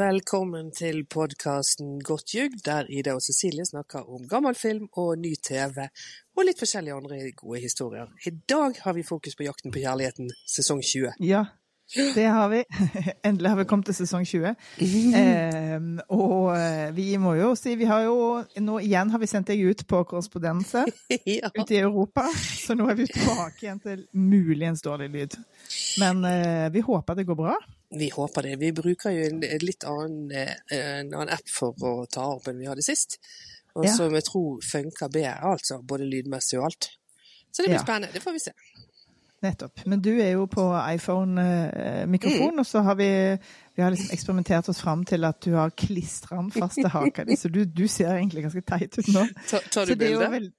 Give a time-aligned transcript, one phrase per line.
[0.00, 5.32] Velkommen til podkasten Godt jugd, der Ida og Cecilie snakker om gammel film og ny
[5.48, 5.88] TV,
[6.36, 8.12] og litt forskjellige andre gode historier.
[8.26, 11.16] I dag har vi fokus på Jakten på kjærligheten, sesong 20.
[11.24, 11.44] Ja,
[12.14, 12.64] det har vi.
[13.26, 14.54] Endelig har vi kommet til sesong 20.
[15.16, 15.80] Eh,
[16.14, 18.16] og vi må jo si Vi har jo
[18.62, 20.84] Nå igjen har vi sendt deg ut på korrespondanse
[21.26, 21.50] ja.
[21.56, 25.36] ute i Europa, så nå er vi tilbake igjen til muligens dårlig lyd.
[26.02, 27.56] Men eh, vi håper det går bra.
[27.90, 28.56] Vi håper det.
[28.60, 32.60] Vi bruker jo en litt annen, eh, en annen app for å ta opp enn
[32.62, 33.18] vi hadde sist.
[33.74, 33.92] Og Ja.
[33.94, 35.76] som jeg tror funker bedre, altså.
[35.86, 36.88] Både lydmessig og alt.
[37.50, 37.82] Så det blir Ja.
[37.84, 38.12] spennende.
[38.12, 38.52] Det får vi se.
[39.40, 39.86] Nettopp.
[39.88, 40.62] Men du er jo på
[40.92, 43.06] iPhone-mikrofon, og så har vi,
[43.76, 47.24] vi har liksom eksperimentert oss fram til at du har klistra den fast til haka
[47.24, 49.22] di, så du, du ser egentlig ganske teit ut nå.
[49.48, 50.28] Ta, tar du bilde?
[50.34, 50.52] veld-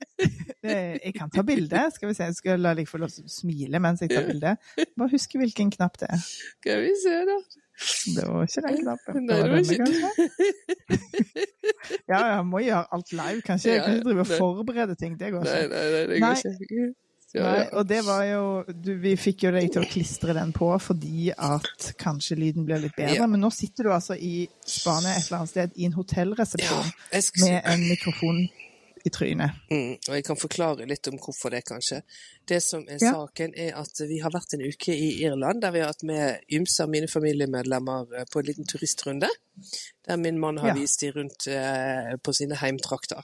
[1.06, 1.84] Jeg kan ta bilde.
[1.94, 4.26] Skal vi se, jeg skal la deg få lov til å smile mens jeg tar
[4.28, 4.56] bilde.
[4.98, 6.26] Bare husk hvilken knapp det er.
[6.62, 7.38] Skal vi se, da.
[8.18, 9.24] Det var ikke den knappen.
[9.26, 9.88] Nei, det var ikke?
[12.12, 13.42] Ja, ja, må gjøre alt live.
[13.46, 15.16] Kanskje jeg kan ikke drive og forberede ting.
[15.20, 15.70] Det går ikke.
[15.72, 16.94] nei, nei, det går ikke.
[17.34, 17.68] Ja, Nei, ja.
[17.80, 21.30] og det var jo du, Vi fikk jo deg til å klistre den på fordi
[21.32, 23.16] at kanskje lyden blir litt bedre.
[23.22, 23.28] Ja.
[23.32, 27.48] Men nå sitter du altså i Spania et eller annet sted i en hotellresepsjon skal
[27.48, 28.42] med en mikrofon
[29.02, 29.56] i trynet.
[29.72, 32.04] Mm, og jeg kan forklare litt om hvorfor det, kanskje.
[32.46, 33.14] Det som er Ja.
[33.16, 36.44] saken, er at vi har vært en uke i Irland, der vi har hatt med
[36.54, 39.28] ymse av mine familiemedlemmer eh, på en liten turistrunde.
[40.06, 40.74] Der min mann har Ja.
[40.78, 43.24] vist de rundt eh, på sine heimtrakter.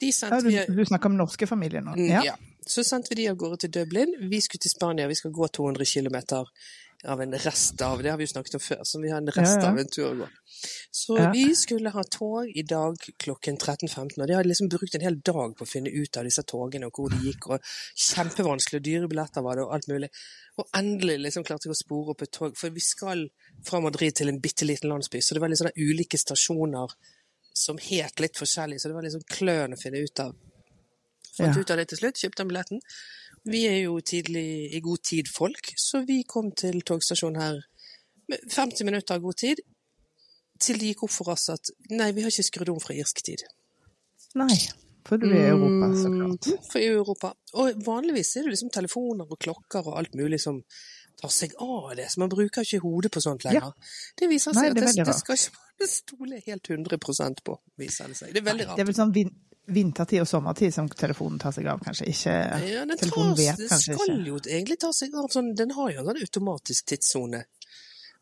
[0.00, 1.96] De Ja, du, vi du snakker om norske familier nå?
[1.96, 2.22] Mm, Ja.
[2.22, 2.36] ja.
[2.66, 4.14] Så sendte vi de av gårde til Dublin.
[4.30, 5.06] Vi skulle til Spania.
[5.06, 6.16] Vi skal gå 200 km
[7.04, 9.28] av en rest av Det har vi jo snakket om før, så vi har en
[9.30, 9.70] rest Ja, ja.
[9.70, 10.28] av en tur å gå.
[10.90, 11.30] Så Ja.
[11.30, 15.20] vi skulle ha tog i dag klokken 13.15, og de hadde liksom brukt en hel
[15.20, 17.60] dag på å finne ut av disse togene og hvor de gikk, og
[17.94, 20.08] kjempevanskelig, og dyre billetter var det, og alt mulig.
[20.58, 23.28] Og endelig liksom klarte jeg å spore opp et tog, for vi skal
[23.62, 26.88] fra Madrid til en bitte liten landsby, så det var litt sånne ulike stasjoner
[27.54, 30.34] som het litt forskjellig, så det var sånn kløn å finne ut av.
[31.36, 31.60] Fant Ja.
[31.60, 32.80] ut av det til slutt, kjøpte den billetten.
[33.44, 37.60] Vi er jo tidlig, i god tid folk, så vi kom til togstasjonen her
[38.28, 39.60] med 50 minutter av god tid,
[40.58, 43.22] til det gikk opp for oss at nei, vi har ikke skrudd om fra irsk
[43.22, 43.44] tid.
[44.34, 44.56] Nei,
[45.06, 46.46] for du er i Europa, så klart.
[46.48, 47.32] Mm, For i Europa.
[47.54, 50.62] Og vanligvis er det liksom telefoner og klokker og alt mulig som
[51.20, 53.72] tar seg av det, så man bruker ikke hodet på sånt lenger.
[54.18, 57.42] Det viser Nei, seg det er at det, det skal ikke man stole helt 100%
[57.44, 58.32] på, viser det seg.
[58.32, 58.76] Det er veldig rart.
[58.76, 59.34] Det er vel sånn vin
[59.66, 62.04] vintertid og sommertid som telefonen tar seg av, kanskje.
[62.12, 62.32] Ikke
[62.70, 64.26] Ja, den Telefonen tar, vet det kanskje skal ikke.
[64.28, 67.40] jo egentlig ta seg av sånn Den har jo en sånn automatisk tidssone.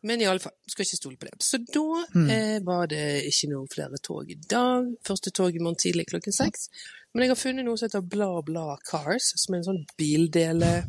[0.09, 1.35] Men i alle fall, skal ikke stole på det.
[1.45, 1.85] Så da
[2.15, 2.31] Mm.
[2.31, 4.89] eh, var det ikke noen flere tog i dag.
[5.05, 6.69] Første tog i morgen tidlig klokken seks.
[7.13, 10.85] Men jeg har funnet noe som heter Bla Bla Cars, som er en sånn bildele...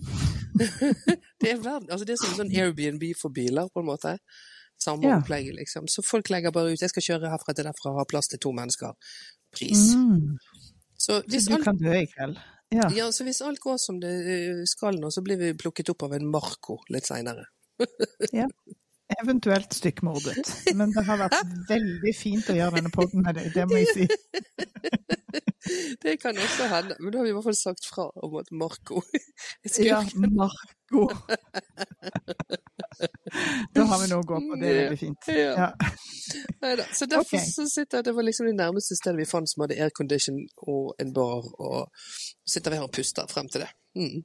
[1.42, 4.18] det, er verden, altså det er som sånn Airbnb for biler, på en måte.
[4.82, 5.20] Samme Ja.
[5.20, 5.88] opplegget, liksom.
[5.88, 8.52] Så folk legger bare ut 'jeg skal kjøre herfra til derfra ha plass til to
[8.52, 8.94] mennesker'.
[9.56, 9.96] Pris.
[9.96, 10.38] mm.
[10.98, 12.38] Så Så du alt kan dø i kveld.
[12.74, 12.90] Ja.
[12.90, 16.04] ja, så hvis alt går som det eh, skal nå, så blir vi plukket opp
[16.04, 17.46] av en Marco litt seinere.
[19.22, 20.50] Eventuelt stykkmordet.
[20.74, 23.94] Men det har vært veldig fint å gjøre denne podden med deg, det må jeg
[23.94, 24.08] si.
[26.02, 28.52] Det kan også hende, men da har vi i hvert fall sagt fra om at
[28.54, 29.98] Marco er Ja.
[30.14, 31.08] Marco.
[33.74, 35.30] Da har vi noe å gå på, det er veldig fint.
[35.34, 35.56] Ja.
[35.66, 35.70] Ja.
[36.62, 37.50] Neida, Så derfor okay.
[37.50, 40.38] så sitter jeg, det var liksom det nærmeste stedet vi fant som hadde aircondition
[40.70, 41.90] og en bar, og
[42.46, 43.72] sitter vi her og puster frem til det.
[43.98, 44.22] Mm.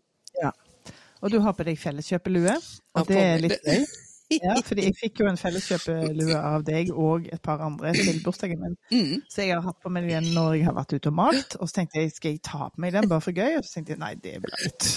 [1.21, 2.55] Og du har på deg felleskjøpelue,
[3.01, 3.83] og det er litt gøy.
[4.31, 8.61] Ja, fordi jeg fikk jo en felleskjøpelue av deg og et par andre til bursdagen
[8.63, 8.77] min.
[8.93, 9.23] Mm.
[9.29, 11.69] Så jeg har hatt på meg den når jeg har vært ute og malt, og
[11.69, 13.97] så tenkte jeg skal jeg ta på meg den bare for gøy, og så tenkte
[13.97, 14.91] jeg nei, det er blaut.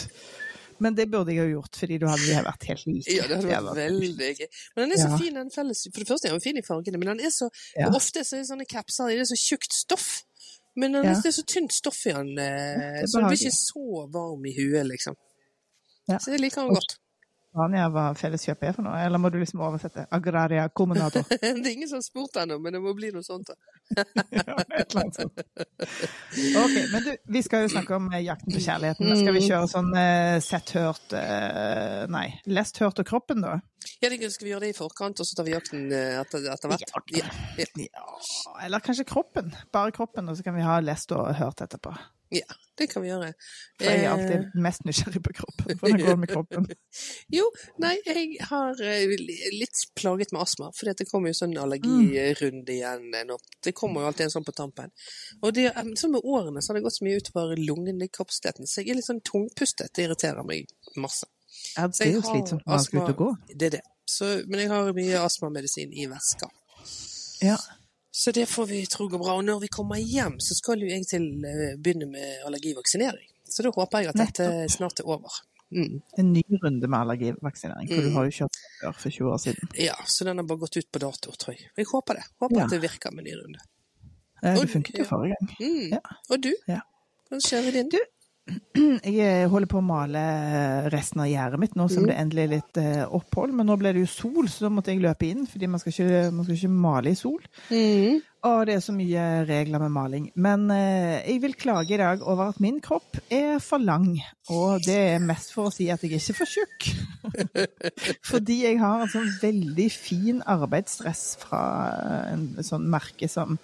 [0.84, 3.14] Men det burde jeg jo gjort, fordi da hadde vi vært helt like.
[3.14, 4.48] Ja, det hadde vært veldig gøy.
[4.76, 5.18] Men den er så Ja.
[5.22, 7.50] fin, den felles For det første er den fin i fargene, men den er så
[7.78, 7.90] Ja.
[7.94, 10.24] Ofte så er sånne capser i det er så tjukt stoff.
[10.75, 11.13] Men den, Ja.
[11.13, 14.46] det er så tynt stoff i den, eh, er så den blir ikke så varm
[14.50, 15.16] i huet, liksom.
[16.10, 16.18] Ja.
[16.18, 16.98] Så jeg liker den godt.
[17.54, 20.08] Spania hva felleskjøp er for noe, eller må du liksom oversette?
[20.16, 21.22] Agraria comunator.
[21.42, 23.52] det er ingen som har spurt ennå, men det må bli noe sånt.
[23.52, 23.58] da.
[24.34, 25.44] Ja, et eller annet sånt.
[26.64, 29.06] Ok, men du, vi skal jo snakke om eh, jakten på kjærligheten.
[29.06, 33.60] Men Skal vi kjøre sånn eh, sett, hørt eh, Nei, lest, hørt og kroppen, da?
[34.02, 36.50] Ja, det skal vi gjøre det i forkant, og så tar vi jakten eh, etter,
[36.56, 37.14] etter hvert.
[37.14, 37.30] Ja,
[37.60, 37.70] ja.
[37.86, 39.54] Ja, eller kanskje kroppen.
[39.76, 41.94] Bare kroppen, og så kan vi ha lest og hørt etterpå.
[42.33, 43.27] Ja, det kan vi gjøre.
[43.77, 45.75] For jeg er Eh, alltid mest nysgjerrig på kroppen.
[45.77, 46.65] Hvordan går det med kroppen?
[47.38, 47.44] Jo,
[47.83, 49.13] nei, jeg har eh,
[49.53, 53.06] litt plaget med astma, for det kommer jo sånn allergirunde igjen.
[53.19, 54.89] eh, Det kommer jo alltid en sånn på tampen.
[55.44, 58.81] Og det, eh, så med årene så har det gått så mye utover lungekapasiteten, så
[58.81, 59.94] jeg er litt sånn tungpustet.
[59.94, 60.65] Det irriterer meg
[60.97, 61.30] masse.
[61.77, 63.30] Ja, det er jo slitsomt når man skal ut og gå.
[63.53, 63.83] Det er det.
[64.09, 66.50] Så, men jeg har mye astmamedisin i veska.
[67.45, 67.57] Ja.
[68.13, 69.33] Så det får vi tro går bra.
[69.39, 73.25] Og når vi kommer hjem, så skal jo jeg til eh, begynne med allergivaksinering.
[73.50, 75.33] Så da håper jeg at dette snart er over.
[75.74, 75.95] Mm.
[76.21, 78.15] En ny runde med allergivaksinering, for du Mm.
[78.15, 79.69] har jo kjørt før for 20 år siden.
[79.81, 81.65] Ja, så den har bare gått ut på dato, tror jeg.
[81.77, 82.24] Jeg håper det.
[82.39, 82.63] Håper Ja.
[82.65, 83.60] at det virker med ny runde.
[84.44, 85.56] Eh, Det funket jo forrige gang.
[85.59, 85.89] Mm.
[85.98, 86.00] Ja.
[86.30, 86.54] Og du?
[86.68, 86.81] Ja.
[87.31, 87.89] Hva skjer i din?
[87.89, 87.98] Du,
[89.04, 90.22] Jeg holder på å male
[90.92, 92.07] resten av gjerdet mitt nå som Mm.
[92.10, 93.54] det endelig er litt eh, opphold.
[93.56, 95.94] Men nå ble det jo sol, så da måtte jeg løpe inn, fordi man skal
[95.94, 97.40] ikke, man skal ikke male i sol.
[97.72, 98.19] Mm.
[98.44, 100.25] Og det er så mye regler med maling.
[100.36, 104.18] Men eh, jeg vil klage i dag over at min kropp er for lang.
[104.51, 106.90] Og det er mest for å si at jeg er ikke for tjukk.
[108.34, 111.63] Fordi jeg har en sånn veldig fin arbeidsdress fra
[112.34, 113.56] en sånn merke som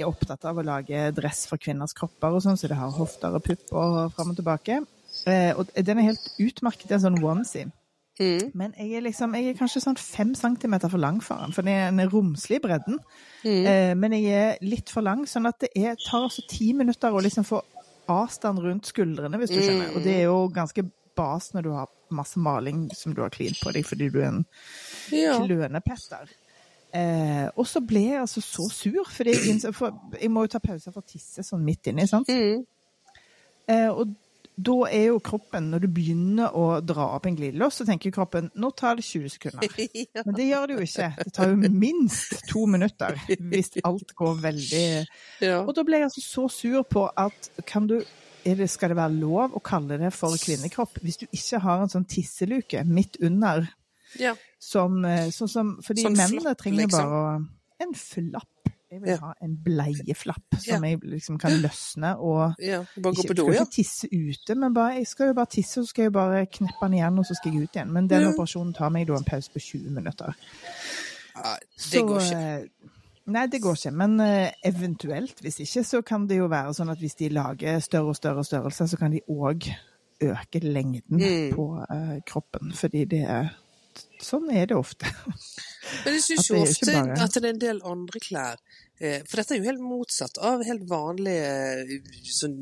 [0.00, 3.34] er opptatt av å lage dress for kvinners kropper og sånn, så det har hofter
[3.34, 4.80] og pupper fram og tilbake.
[5.26, 7.70] Eh, og den er helt utmerket, er en sånn onesie.
[8.18, 8.50] Mm.
[8.58, 11.66] Men jeg er, liksom, jeg er kanskje sånn fem centimeter for lang for den, for
[11.66, 12.98] den er romslig i bredden.
[13.44, 13.66] Mm.
[13.70, 17.14] Eh, men jeg er litt for lang, sånn at det er, tar altså ti minutter
[17.14, 17.62] å liksom få
[18.10, 19.94] avstand rundt skuldrene, hvis du skjønner.
[19.94, 20.82] Og det er jo ganske
[21.18, 24.30] bas når du har masse maling som du har klint på deg fordi du er
[24.30, 24.44] en
[25.12, 25.34] Ja.
[25.38, 26.30] klønepetter.
[26.94, 30.60] Eh, og så ble jeg altså så sur, fordi jeg, for jeg må jo ta
[30.62, 32.30] pauser for å tisse sånn midt inni, sant.
[32.32, 32.64] Mm.
[33.68, 34.14] Eh, og
[34.58, 38.48] da er jo kroppen, når du begynner å dra opp en glidelås, så tenker kroppen
[38.58, 39.74] nå tar det 20 sekunder.
[40.26, 41.10] Men det gjør det jo ikke.
[41.20, 44.86] Det tar jo minst to minutter hvis alt går veldig
[45.44, 45.60] ja.
[45.60, 48.00] Og da ble jeg altså så sur på at kan du
[48.48, 51.90] det, Skal det være lov å kalle det for kvinnekropp hvis du ikke har en
[51.92, 53.66] sånn tisseluke midt under?
[54.18, 54.34] Ja.
[54.58, 57.10] Som, eh, sånn som, fordi Sånn mennene flapp, trenger liksom.
[57.10, 57.48] bare
[57.80, 58.48] En flapp.
[58.90, 59.16] Jeg vil Ja.
[59.20, 62.84] ha en bleieflapp som jeg liksom kan løsne og ja.
[62.96, 65.78] Bare gå på do, skal ikke tisse ute, men bare, jeg skal jo bare tisse,
[65.80, 67.92] og så skal jeg bare kneppe den igjen, og så skal jeg ut igjen.
[67.92, 68.32] Men den Ja.
[68.32, 70.34] operasjonen tar meg da en pause på 20 minutter.
[71.36, 71.58] Nei,
[71.92, 72.36] Det går ikke.
[72.62, 72.66] eh,
[73.26, 73.92] Nei, det går ikke.
[73.92, 77.78] Men eh, eventuelt, hvis ikke, så kan det jo være sånn at hvis de lager
[77.80, 79.68] større og større størrelser, så kan de òg
[80.22, 81.52] øke lengden Mm.
[81.54, 81.84] på
[82.26, 82.72] kroppen.
[82.72, 83.50] Fordi det er
[84.22, 85.06] Sånn er det ofte.
[86.04, 88.56] Men jeg syns jo ofte bare- at det er en del andre klær
[89.00, 91.52] eh, For dette er jo helt motsatt av helt vanlige
[91.84, 92.56] eh, sånn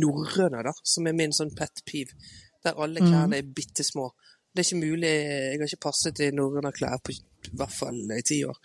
[0.00, 2.12] norrøne, da, som er min sånn pet peeve.
[2.64, 3.10] Der alle Mm.
[3.12, 4.10] klærne er bitte små.
[4.54, 7.20] Det er ikke mulig Jeg har ikke passet i norrøne klær på i
[7.54, 8.56] hvert fall i ti år.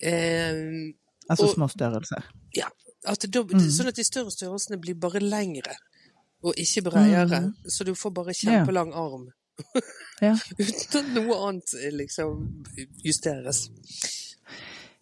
[0.00, 0.94] Eh,
[1.30, 2.22] Altså Og- små størrelser.
[2.56, 2.68] ja,
[3.04, 3.68] at da- Mm.
[3.70, 5.76] Sånn at de større størrelsene blir bare lengre,
[6.42, 7.40] og ikke bredere.
[7.40, 7.54] Mm.
[7.68, 9.28] Så du får bare kjempelang arm.
[10.18, 10.32] Ja.
[10.58, 12.64] Uten at noe annet eh, liksom
[13.04, 13.68] justeres.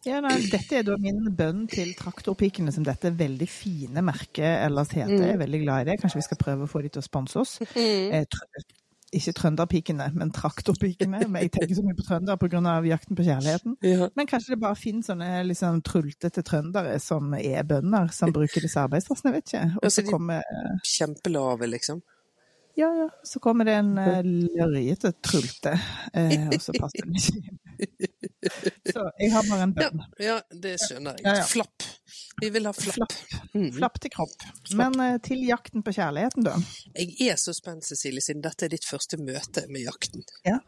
[0.06, 4.92] Ja, nei, dette er da min bønn til traktorpikene, som dette veldig fine merket ellers
[4.94, 5.16] heter.
[5.16, 5.24] Mm.
[5.24, 5.96] Jeg er veldig glad i det.
[6.02, 7.58] Kanskje vi skal prøve å få de til å sponse oss.
[7.76, 8.26] Mm.
[8.30, 8.82] tr
[9.14, 11.20] ikke trønderpikene, men traktorpikene.
[11.30, 12.72] Men jeg tenker så mye på trønder pga.
[12.84, 13.76] jakten på kjærligheten.
[13.86, 14.08] Ja.
[14.18, 18.82] Men kanskje det bare finnes sånne liksom trultete trøndere som er bønder, som bruker disse
[18.82, 19.64] arbeidsplassene, jeg vet ikke.
[19.82, 20.42] Og så kommer,
[20.84, 22.02] Kjempelave, liksom.
[22.76, 25.72] Ja, ja, så kommer det en uh, lørjete trulte,
[26.12, 27.62] eh, og så passer den ikke inn.
[28.86, 30.00] Så jeg har bare en bønn.
[30.22, 31.26] ja det skjønner jeg.
[31.26, 31.44] Ja, ja.
[31.50, 31.84] Flapp.
[32.40, 32.94] Vi vil ha flapp.
[32.94, 33.50] Flapp.
[33.56, 33.66] Mm.
[33.74, 34.46] Flapp til kropp.
[34.78, 36.54] Men eh, til jakten på kjærligheten, da.
[36.96, 40.24] Jeg er så spent, Cecilie, siden dette er ditt første møte med jakten.
[40.46, 40.60] Ja.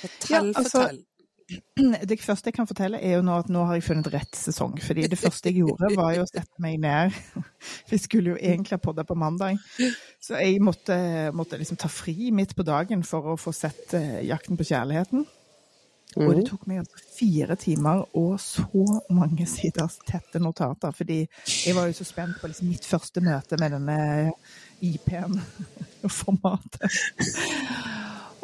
[0.00, 1.02] Fortell, Ja, altså- fortell.
[2.10, 4.76] Det første jeg kan fortelle, er jo nå at nå har jeg funnet rett sesong.
[4.84, 7.16] Fordi det første jeg gjorde, var jo å sette meg ned.
[7.90, 9.58] Vi skulle jo egentlig ha podda på mandag.
[10.22, 10.96] Så jeg måtte,
[11.36, 15.26] måtte liksom ta fri midt på dagen for å få sett eh, Jakten på kjærligheten.
[16.18, 18.82] Og det tok meg altså fire timer og så
[19.14, 20.90] mange siders tette notater.
[20.96, 23.98] Fordi jeg var jo så spent på liksom mitt første møte med denne
[24.82, 25.38] IP-en
[26.04, 26.98] og formatet.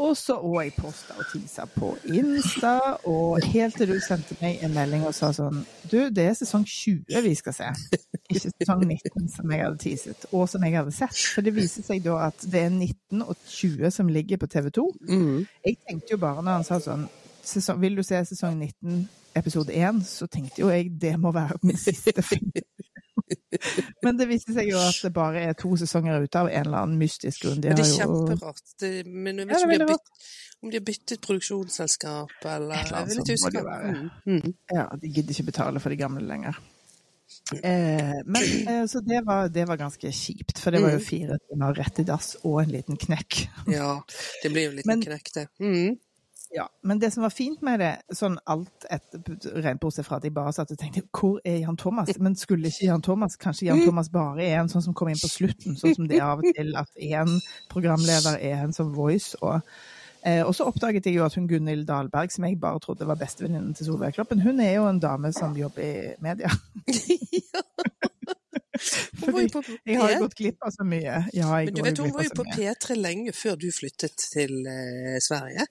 [0.03, 2.75] Og så òg jeg posta og tisa på Insta,
[3.09, 6.67] og helt til du sendte meg en melding og sa sånn Du, det er sesong
[6.69, 7.71] 20 vi skal se,
[8.27, 11.21] ikke sesong 19 som jeg hadde teaset, og som jeg hadde sett.
[11.35, 14.71] For det viser seg da at det er 19 og 20 som ligger på TV
[14.75, 14.89] 2.
[15.09, 15.39] Mm.
[15.67, 17.07] Jeg tenkte jo bare når han sa sånn
[17.47, 20.03] sesong, Vil du se sesong 19 episode 1?
[20.07, 22.53] Så tenkte jo jeg det må være min siste film.
[24.05, 26.85] Men det viste seg jo at det bare er to sesonger ute av en eller
[26.85, 27.63] annen mystisk grunn.
[27.63, 28.63] De Men det er kjemperart.
[28.81, 30.31] Det, men jeg vet ikke ja, ikke om, bytt,
[30.63, 33.93] om de har byttet produksjonsselskap, eller Et eller annet Jeg er litt sånt må det.
[33.97, 34.41] Mm.
[34.45, 34.57] Mm.
[34.77, 36.61] Ja, de gidder ikke betale for de gamle lenger.
[37.59, 41.07] Eh, men eh, Så det var, det var, ganske kjipt, for det var jo Mm.
[41.09, 43.41] fire timer rett i dass og en liten knekk.
[43.73, 43.97] Ja,
[44.43, 45.49] det blir jo en liten Men- knekk, det.
[45.61, 45.97] Mm.
[46.57, 49.21] Ja, Men det som var fint med det, sånn alt etter,
[49.61, 52.15] rent bortsett fra at jeg bare satt og tenkte hvor er Jan Thomas?
[52.23, 55.21] Men skulle ikke Jan Thomas Kanskje Jan Thomas bare er en sånn som kommer inn
[55.21, 57.37] på slutten, sånn som det er av og til at én
[57.73, 59.37] programleder er en sånn voice.
[59.45, 59.61] og
[60.27, 63.19] Eh, og så oppdaget jeg jo at hun Gunhild Dahlberg, som jeg bare trodde var
[63.21, 66.51] bestevenninnen til Solveig Kloppen, hun er jo en dame som jobber i media.
[69.23, 69.41] På
[69.87, 71.23] Jeg har jo gått glipp av så mye.
[71.33, 72.45] Ja, Men du vet, hun var jo på.
[72.53, 75.65] P3 lenge før du flyttet til eh, Sverige.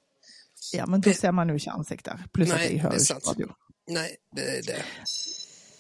[0.74, 2.26] Ja, men da ser man jo ikke ansikter.
[2.34, 3.48] Pluss at jeg hører er ikke radio.
[3.88, 4.82] Nei, det er det.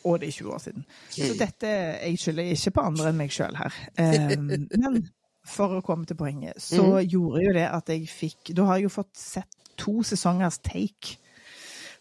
[0.06, 0.86] Og det er 20 år siden.
[1.10, 1.38] Så Mm.
[1.40, 1.68] dette
[2.06, 3.74] Jeg skylder ikke på andre enn meg sjøl her.
[3.98, 4.46] Um,
[4.82, 5.10] men
[5.46, 7.10] for å komme til poenget, så Mm.
[7.10, 11.18] gjorde jo det at jeg fikk Da har jeg jo fått sett to sesongers take.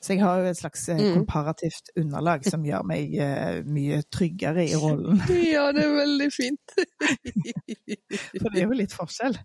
[0.05, 1.15] Så jeg har jo et slags eh, Mm.
[1.17, 5.17] komparativt underlag som gjør meg eh, mye tryggere i rollen.
[5.55, 6.75] Ja, det er veldig fint.
[8.43, 9.39] For det er jo litt forskjell.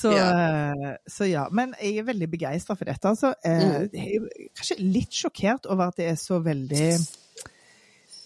[0.00, 0.96] Så ja.
[1.10, 1.44] så ja.
[1.54, 3.34] Men jeg er veldig begeistra for dette, altså.
[3.44, 3.86] Eh, Mm.
[3.94, 6.88] Jeg er kanskje litt sjokkert over at det er så veldig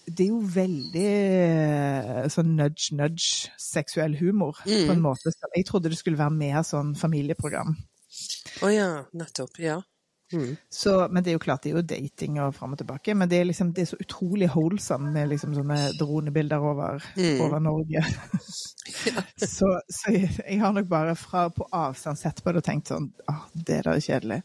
[0.09, 4.87] Det er jo veldig eh, sånn nudge-nudge seksuell humor, Mm.
[4.89, 5.33] på en måte.
[5.55, 7.77] Jeg trodde det skulle være mer sånn familieprogram.
[8.65, 9.59] Å ja, nettopp.
[9.61, 9.83] Ja.
[10.33, 10.57] Mm.
[10.71, 13.15] Så, men det er jo klart, det er jo dating og fram og tilbake.
[13.17, 17.41] Men det er liksom, det er så utrolig holdsomt med liksom sånne dronebilder over, Mm.
[17.47, 18.03] over Norge.
[19.57, 22.93] så, så jeg, jeg har nok bare fra på avstand sett på det og tenkt
[22.93, 24.43] sånn Å, det der er kjedelig.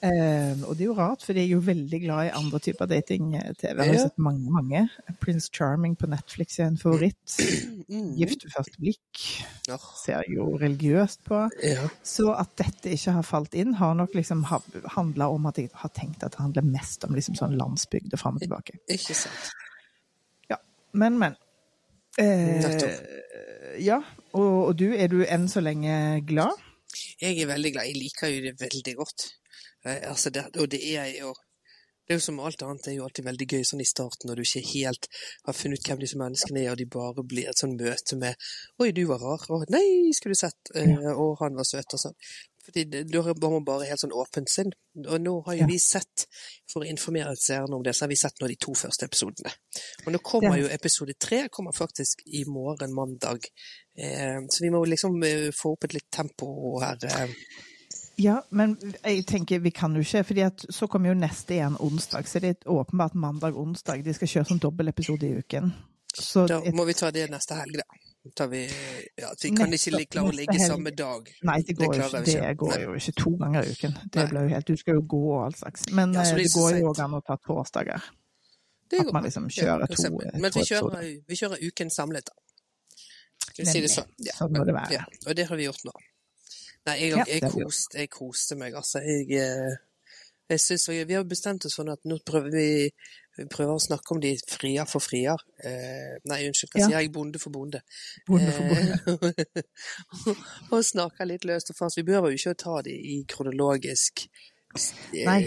[0.00, 2.88] Eh, og det er jo rart, for jeg er jo veldig glad i andre typer
[2.88, 3.68] dating-TV.
[3.68, 4.86] Jeg har jo sett mange, mange.
[5.20, 7.34] Prince Charming på Netflix er en favoritt.
[7.90, 8.14] Mm.
[8.16, 9.24] Gift ved første blikk
[9.98, 11.42] ser jo religiøst på.
[11.66, 11.88] ja.
[12.06, 14.46] Så at dette ikke har falt inn, har nok liksom
[14.96, 18.22] handla om at jeg har tenkt at det handler mest om liksom sånn landsbygd og
[18.22, 18.78] fram og tilbake.
[18.88, 19.52] Ikke sant.
[20.48, 20.56] Ja.
[20.96, 21.36] Men, men.
[22.18, 22.64] Eh,
[23.84, 24.00] ja,
[24.32, 26.56] og, og du, er du enn så lenge glad?
[27.20, 27.90] Jeg er veldig glad.
[27.90, 29.28] Jeg liker jo det veldig godt.
[29.84, 31.34] Eh, altså det, og det er jo
[32.10, 34.26] det er jo som alt annet, det er jo alltid veldig gøy sånn i starten
[34.26, 35.06] når du ikke helt
[35.46, 38.34] har funnet ut hvem disse menneskene er, og de bare blir et sånn møte med
[38.82, 42.02] 'Oi, du var rar', og 'Nei, skulle du sett', eh, og 'Han var søt', og
[42.02, 42.16] sånn.
[42.64, 44.72] Fordi Da har man bare helt sånn åpent sinn.
[45.06, 45.66] Og nå har jo Ja.
[45.66, 46.26] vi sett,
[46.70, 49.52] for å informere seerne om det, så har vi sett nå de to første episodene.
[50.06, 53.40] Og nå kommer jo episode tre, kommer faktisk i morgen, mandag.
[53.96, 56.98] Eh, så vi må liksom eh, få opp et litt tempo her.
[57.02, 57.28] Eh.
[58.20, 62.28] Ja, men jeg tenker vi kan jo ikke, fordi så kommer jo neste igjen onsdag.
[62.28, 64.04] Så det er åpenbart mandag-onsdag.
[64.04, 65.72] De skal kjøre sånn dobbeltepisode i uken.
[66.12, 68.00] Så Da må vi ta det neste helg, da.
[68.36, 68.66] Tar vi,
[69.16, 71.30] ja, vi kan ikke klare å ligge samme dag.
[71.48, 73.94] nei, det går, jo, ikke, det går jo ikke to ganger i uken.
[74.12, 75.86] Det blir jo helt, Du skal jo gå og all slags.
[75.88, 78.10] Men Ja, eh, det det går jo an å ta torsdager.
[78.90, 82.32] Det At man liksom kjører ja, to, Men vi kjører, vi kjører uken samlet, da.
[83.46, 84.12] Skal vi si det sånn?
[84.18, 84.36] Ja.
[84.36, 84.98] Sånn må det være.
[84.98, 85.96] Ja, og det har vi gjort nå.
[86.90, 89.02] Nei, jeg, jeg, jeg, koste, jeg koste meg, altså.
[89.06, 92.68] Jeg, eh, synes, vi har bestemt oss for at nå prøver vi
[93.40, 95.40] vi prøver å snakke om de frier for frier.
[95.64, 97.12] Eh, nei, unnskyld, hva sier jeg?
[97.14, 97.80] Bonde for bonde.
[98.28, 99.64] Bonde for bonde.
[99.64, 100.40] Eh,
[100.74, 102.00] og snakker litt løst og fast.
[102.00, 105.40] Vi behøver jo ikke å ta de i kronologisk eh, Nei.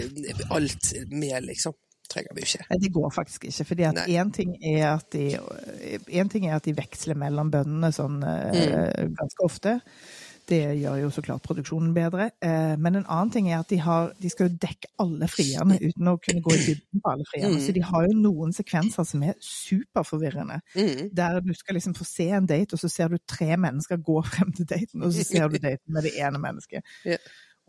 [0.55, 1.77] alt med, liksom.
[2.13, 2.65] Trenger vi jo ikke.
[2.71, 3.67] Nei, det går faktisk ikke.
[3.69, 8.51] fordi at én ting, ting er at de veksler mellom bøndene sånn eh,
[9.03, 9.15] Mm.
[9.19, 9.77] ganske ofte.
[10.49, 12.29] Det gjør jo så klart produksjonen bedre.
[12.43, 15.77] Eh, men en annen ting er at de, har, de skal jo dekke alle frierne
[15.79, 17.53] uten å kunne gå i dybden på alle frierne.
[17.55, 17.63] Mm.
[17.63, 20.59] Så de har jo noen sekvenser som er superforvirrende.
[20.75, 21.07] Mm.
[21.15, 24.19] Der du skal liksom få se en date, og så ser du tre mennesker gå
[24.27, 26.83] frem til daten, og så ser du daten med det ene mennesket.
[27.13, 27.17] Ja.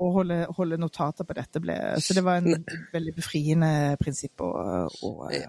[0.01, 2.65] Å holde, holde notater på dette ble Så det var en
[2.95, 3.69] veldig befriende
[4.01, 4.49] prinsipp å,
[4.91, 5.45] å eh.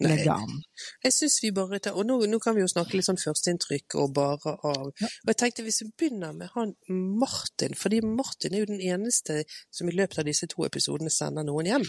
[0.00, 0.62] Legge an.
[1.04, 3.96] Jeg synes vi bare tar, Og nå, nå kan vi jo snakke litt sånn førsteinntrykk
[4.02, 5.08] og bare av Ja.
[5.24, 9.44] Og jeg tenkte hvis vi begynner med han Martin, fordi Martin er jo den eneste
[9.70, 11.88] som i løpet av disse to episodene sender noen hjem.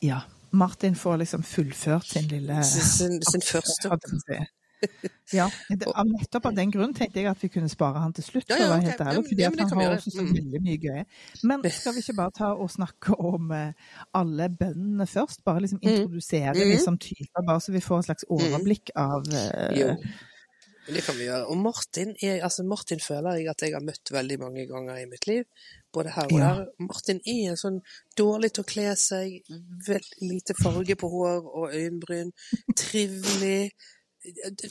[0.00, 0.22] Ja.
[0.50, 3.92] Martin får liksom fullført sin lille Sin, sin, sin første
[5.32, 8.48] Ja, nettopp av den grunn tenkte jeg at vi kunne spare han til slutt.
[8.50, 10.32] For å være helt ærlig, fordi ja, han har også så Mm.
[10.34, 11.04] veldig mye gøy.
[11.44, 13.72] Men skal vi ikke bare ta og snakke om eh,
[14.14, 15.44] alle bøndene først?
[15.44, 16.72] Bare liksom introdusere Mm.
[16.72, 19.94] de som typer, bare så vi får et slags overblikk av eh, Jo.
[20.90, 21.44] Det kan vi gjøre.
[21.46, 25.04] Og Martin er, altså Martin føler jeg at jeg har møtt veldig mange ganger i
[25.06, 25.44] mitt liv.
[25.92, 26.48] Både her og Ja.
[26.56, 26.66] der.
[26.80, 27.80] Martin er en sånn
[28.18, 29.42] dårlig til å kle seg,
[30.20, 32.32] lite farge på hår og øyenbryn.
[32.74, 33.70] Trivelig.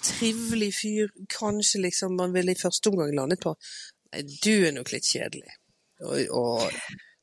[0.05, 1.13] Trivelig fyr.
[1.31, 3.55] Kanskje liksom man ville i første omgang landet på
[4.09, 5.51] Nei, du er nok litt kjedelig.
[6.01, 6.63] Og, og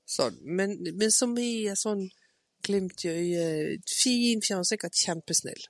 [0.07, 0.37] sånn.
[0.47, 2.05] Men, men som er sånn
[2.67, 3.91] glimt i øyet.
[3.91, 5.67] Fin fjern, sikkert kjempesnill.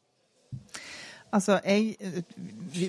[1.33, 1.97] Altså, jeg,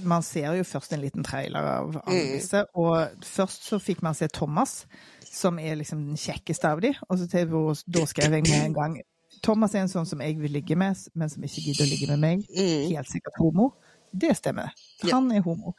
[0.04, 2.66] Man ser jo først en liten trailer av alle disse.
[2.76, 4.82] Og først så fikk man se Thomas,
[5.24, 6.94] som er liksom den kjekkeste av de.
[7.10, 7.56] Og så til,
[7.88, 9.00] da skrev jeg med en gang
[9.44, 12.08] Thomas er en sånn som jeg vil ligge med, men som ikke gidder å ligge
[12.12, 12.38] med meg.
[12.54, 12.90] Mm.
[12.94, 13.66] Helt sikkert homo.
[14.12, 14.68] Det stemmer.
[15.12, 15.76] Han er homo.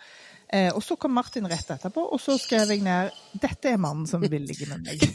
[0.53, 4.07] Eh, og så kom Martin rett etterpå, og så skrev jeg ned 'Dette er mannen
[4.07, 5.03] som vil ligge med meg'.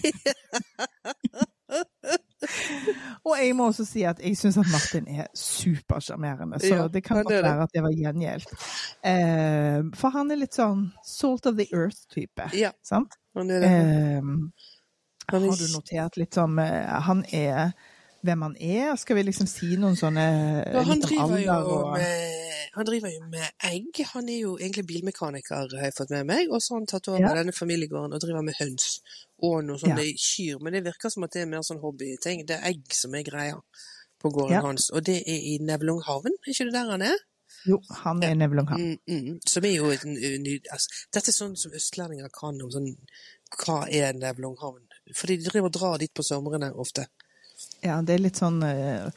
[3.28, 7.04] og jeg må også si at jeg syns at Martin er supersjarmerende, så Ja, det
[7.04, 8.50] kan godt være at det var gjengjeldt.
[9.10, 13.14] Eh, for han er litt sånn salt of the earth-type, Ja, sant?
[13.36, 13.68] han er det.
[13.72, 14.22] Eh,
[15.32, 17.72] har du notert litt sånn eh, Han er
[18.24, 18.96] hvem han er?
[19.00, 20.24] Skal vi liksom si noen sånne
[20.74, 24.00] Ja, han, driver jo alder og med, han driver jo med egg.
[24.14, 26.52] Han er jo egentlig bilmekaniker, har jeg fått med meg.
[26.52, 27.34] Og så har han tatt over Ja.
[27.36, 29.02] denne familiegården og driver med høns
[29.44, 30.62] og noen sånne kyr.
[30.64, 32.46] Men det virker som at det er mer sånn hobbyting.
[32.48, 33.60] Det er egg som er greia
[34.24, 34.62] på gården Ja.
[34.62, 34.90] hans.
[34.90, 37.18] Og det er i Nevlunghavn, er ikke det der han er?
[37.66, 38.82] Jo, han er Nevlunghavn.
[38.82, 39.40] Mm, mm.
[39.48, 40.04] Som er jo et.
[40.72, 42.96] Altså, dette er sånn som østlendinger kan om sånn
[43.54, 44.88] Hva er Nevlunghavn?
[45.14, 47.06] Fordi de driver og drar dit på somrene ofte.
[47.84, 49.10] Ja, det er litt sånn eh,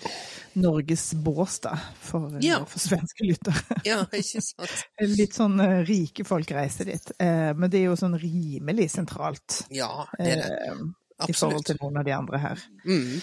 [0.58, 2.58] Norges Båstad for, eh, Ja.
[2.64, 3.80] for svenske lyttere.
[3.86, 4.84] Ja, ikke sant?
[5.20, 7.12] Litt sånn eh, rike folk reiser dit.
[7.22, 10.56] Eh, men det er jo sånn rimelig sentralt Ja, det er det.
[10.70, 12.64] eh, i forhold til noen av de andre her.
[12.84, 13.20] Mm.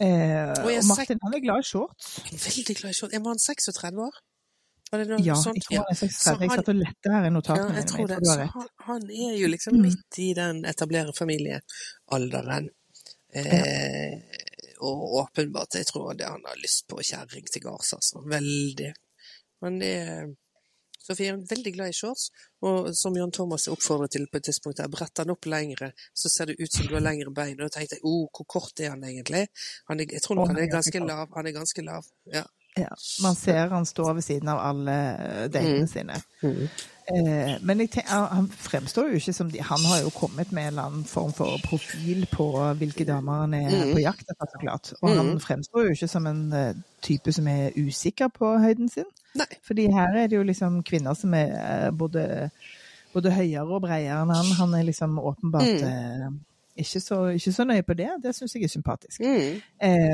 [0.00, 2.14] Eh, Og og Martin han er glad i shorts.
[2.32, 3.12] Veldig glad i shorts.
[3.14, 4.16] Var han 36 år?
[4.90, 5.54] Var det noe Ja, sånt?
[5.60, 6.22] jeg tror han er 36.
[6.24, 8.16] Så Jeg satt og lette her i Ja, notatene jeg tror det.
[8.18, 9.82] Jeg tror han, han er jo liksom Mm.
[9.82, 12.68] midt i den etablere familiealderen.
[13.34, 14.18] Eh,
[14.84, 18.22] og åpenbart, jeg tror det han har lyst på kjerring til gards, altså.
[18.30, 18.90] Veldig.
[19.64, 19.94] Men det
[21.04, 22.30] Sofie er veldig glad i shorts,
[22.64, 26.30] og som Jan Thomas oppfordret til på et tidspunkt, der, bretter han opp lengre, så
[26.32, 27.58] ser det ut som du har lengre bein.
[27.58, 29.42] Og da tenkte jeg, oh, hvor kort er han egentlig?
[29.90, 31.28] Han er, jeg tror nok han er ganske lav.
[31.36, 32.44] Han er ganske lav, ja.
[32.74, 32.90] Ja,
[33.22, 34.96] man ser han står ved siden av alle
[35.52, 35.90] datene Mm.
[35.92, 36.16] sine.
[37.06, 40.52] Eh, men jeg tenk, han han fremstår jo ikke som de Han har jo kommet
[40.52, 42.46] med en eller annen form for profil på
[42.80, 43.92] hvilke damer han er Mm.
[43.92, 44.92] på jakt etter, så klart.
[45.02, 45.40] Og han Mm.
[45.40, 49.04] fremstår jo ikke som en eh, type som er usikker på høyden sin.
[49.34, 49.46] Nei.
[49.66, 51.52] Fordi her er det jo liksom kvinner som er
[51.86, 52.50] eh, både,
[53.12, 54.46] både høyere og bredere enn han.
[54.56, 56.40] Han er liksom åpenbart Mm.
[56.76, 58.08] Ikke, så, ikke så nøye på det.
[58.22, 59.20] Det syns jeg er sympatisk.
[59.20, 59.60] Mm.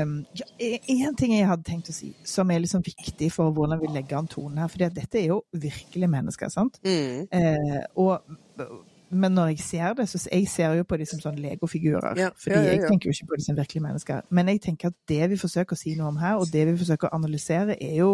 [0.01, 0.45] Um, ja,
[0.93, 4.19] en ting jeg hadde tenkt å si, som er liksom viktig for hvordan vi legger
[4.21, 6.77] an tonen her, for dette er jo virkelig mennesker, sant?
[6.85, 7.27] Mm.
[7.33, 8.77] Uh, og,
[9.11, 12.13] men når jeg ser det, så jeg ser jo på de som sånne legofigurer.
[12.19, 14.21] Ja, fordi ja, ja, jeg tenker jo ikke på de som virkelige mennesker.
[14.29, 16.77] Men jeg tenker at det vi forsøker å si noe om her, og det vi
[16.79, 18.13] forsøker å analysere, er jo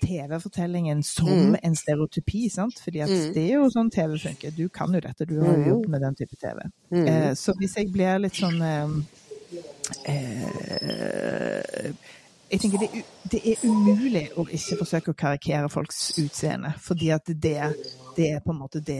[0.00, 1.56] TV-fortellingen som Mm.
[1.62, 2.74] en stereotypi, sant?
[2.84, 3.34] Fordi at Mm.
[3.34, 4.50] det er jo sånn TV funker.
[4.56, 5.68] Du kan jo dette, du har jo Mm.
[5.68, 6.58] jobbet med den type TV.
[6.92, 7.06] Mm.
[7.08, 8.88] Eh, så hvis jeg blir litt sånn eh,
[10.12, 11.92] eh,
[12.50, 17.30] Jeg tenker det, det er umulig å ikke forsøke å karikere folks utseende, fordi at
[17.30, 17.58] det,
[18.16, 18.98] det er på en måte det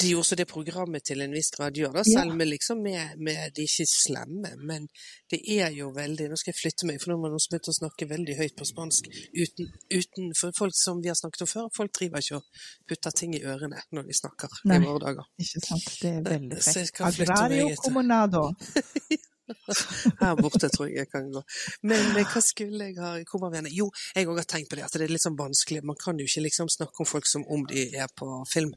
[0.00, 3.18] De gjorde så det programmet til en viss grad gjør, da, selv med liksom med,
[3.20, 4.88] med De ikke slemme, men
[5.30, 7.74] det er jo veldig Nå skal jeg flytte meg, for nå må noen som begynte
[7.74, 11.52] å snakke veldig høyt på spansk uten, uten For folk som vi har snakket om
[11.52, 14.80] før, folk driver ikke og putter ting i ørene når de snakker Nei.
[14.80, 15.28] i våre dager.
[15.44, 15.92] Ikke sant?
[16.00, 17.04] Det er veldig frekt.
[17.04, 18.48] Agrario comunado.
[20.20, 21.42] Her borte tror jeg jeg kan gå.
[21.82, 23.74] Men hva skulle jeg ha Hvor var vi?
[23.76, 25.82] Jo, jeg òg har tenkt på det, at det er litt sånn vanskelig.
[25.84, 28.72] Man kan jo ikke liksom snakke om folk som om de er på film.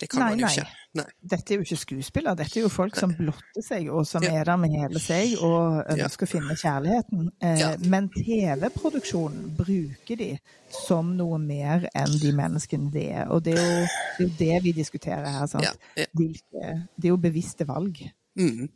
[0.00, 0.52] Det kan Nei, man jo nei.
[0.56, 0.80] ikke.
[0.98, 1.04] Nei.
[1.32, 4.32] Dette er jo ikke skuespillere, dette er jo folk som blotter seg, og som Ja.
[4.40, 6.04] er der med hele seg og Ja.
[6.06, 7.30] ønsker å finne kjærligheten.
[7.40, 7.76] Eh, Ja.
[7.78, 10.38] Men TV-produksjonen bruker de
[10.86, 13.28] som noe mer enn de menneskene de er.
[13.30, 13.88] Og det er jo det,
[14.18, 15.46] er jo det vi diskuterer her.
[15.46, 15.64] Sant?
[15.64, 16.06] Ja, ja.
[16.16, 17.98] Det er jo bevisste valg.
[18.38, 18.68] Mm.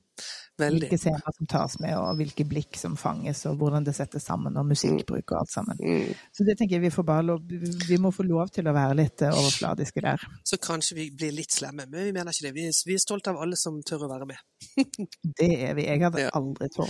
[0.59, 0.81] Veldig.
[0.89, 4.57] Hvilke scener som tas med, og hvilke blikk som fanges, og hvordan det settes sammen,
[4.59, 5.79] og musikkbruk og alt sammen.
[5.79, 6.11] Mm.
[6.35, 7.45] Så det tenker jeg vi får bare lov
[7.89, 10.25] Vi må få lov til å være litt eh, overfladiske der.
[10.45, 12.55] Så kanskje vi blir litt slemme, men vi mener ikke det.
[12.59, 14.43] Vi vi er stolte av alle som tør å være med.
[15.39, 15.87] Det er vi.
[15.87, 16.31] Jeg hadde Ja.
[16.35, 16.89] aldri Nei.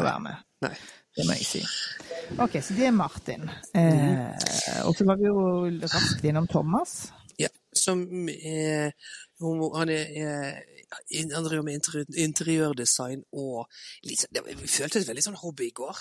[0.00, 0.42] å være med.
[0.62, 0.74] Nei.
[1.16, 1.60] Det må jeg si.
[2.38, 3.48] Ok, så det er Martin.
[3.74, 5.40] Eh, og så var vi jo
[5.82, 7.10] raskt innom Thomas.
[7.40, 7.48] Ja.
[7.74, 8.04] Som
[9.40, 13.66] homo, Han er, er han driver med interiør, interiørdesign og
[14.06, 15.96] litt, sånn- det, Vi følte det veldig sånn hobby i går.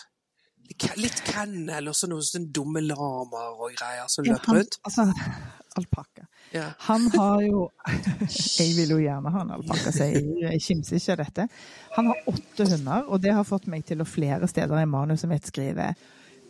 [1.02, 4.76] Litt kennel og så noen sånne dumme lamaer og greier som Ja, løp han, rundt.
[4.86, 5.06] altså,
[5.80, 6.28] alpakka.
[6.54, 6.68] Ja.
[6.90, 7.64] Han har jo
[8.60, 11.48] Jeg vil jo gjerne ha en alpakka, så jeg, jeg kimser ikke av dette.
[11.98, 15.30] Han har åtte hunder, og det har fått meg til å flere steder i manuset
[15.32, 15.94] mitt skrive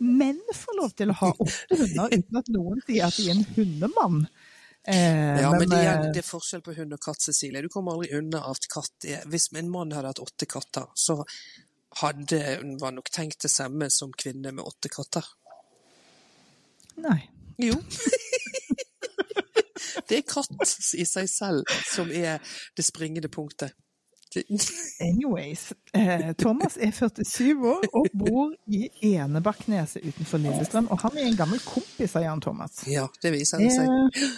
[0.00, 3.34] Menn får lov til å ha åtte hunder uten at noen sier at de er
[3.34, 4.22] en hundemann.
[4.88, 7.62] Eh, Ja, men, det, eh, er, det er forskjell på hund og katt, Cecilie.
[7.62, 11.24] Du kommer aldri unna at katt er Hvis min mann hadde hatt åtte katter, så
[12.00, 15.26] hadde hun var nok tenkt det samme som kvinne med åtte katter.
[17.00, 17.28] Nei.
[17.60, 17.74] Jo.
[20.08, 22.38] det er katt i seg selv som er
[22.76, 23.74] det springende punktet.
[25.00, 25.72] Anyways.
[25.92, 30.86] Eh, Thomas er 47 år og bor i Enebakkneset utenfor Lillestrøm.
[30.94, 32.84] Og han er en gammel kompis av Jan Thomas.
[32.86, 33.90] ja, det viser det seg.
[33.90, 34.30] Eh,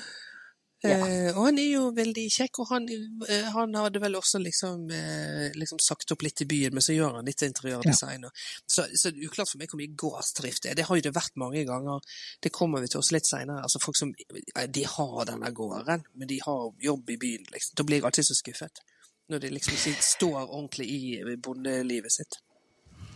[0.83, 0.99] ja.
[1.09, 2.89] Eh, og han er jo veldig kjekk, og han,
[3.29, 6.97] eh, han hadde vel også liksom, eh, liksom sagt opp litt i byen, men så
[6.97, 8.27] gjør han litt interiørdesign.
[8.27, 8.33] Ja.
[8.67, 10.79] så, så det er uklart for meg hvor mye gårdsdrift det er.
[10.81, 12.03] Det har jo det vært mange ganger.
[12.43, 13.63] Det kommer vi til oss litt seinere.
[13.63, 17.47] Altså, folk som de har denne gården, men de har jobb i byen.
[17.55, 17.79] Liksom.
[17.79, 18.83] Da blir jeg alltid så skuffet.
[19.31, 22.43] Når de liksom ikke står ordentlig i bondelivet sitt.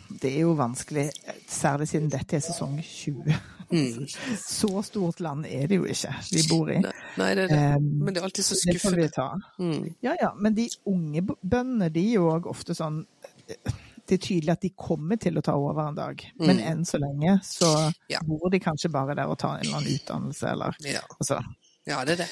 [0.09, 1.11] Det er jo vanskelig,
[1.49, 3.37] særlig siden dette er sesong 20.
[3.73, 4.07] Mm.
[4.39, 6.77] Så stort land er det jo ikke vi bor i.
[6.85, 7.57] Nei, nei, det det.
[7.59, 9.09] Eh, Men det er alltid så skuffende.
[9.59, 9.95] Mm.
[10.07, 13.05] Ja, ja, men de unge bøndene, de er jo òg ofte sånn
[14.07, 16.63] Det er tydelig at de kommer til å ta over en dag, men Mm.
[16.71, 18.21] enn så lenge så Ja.
[18.23, 21.01] bor de kanskje bare der og tar en eller annen utdannelse, eller Ja.
[21.21, 21.41] altså.
[21.87, 22.29] Ja, det er det.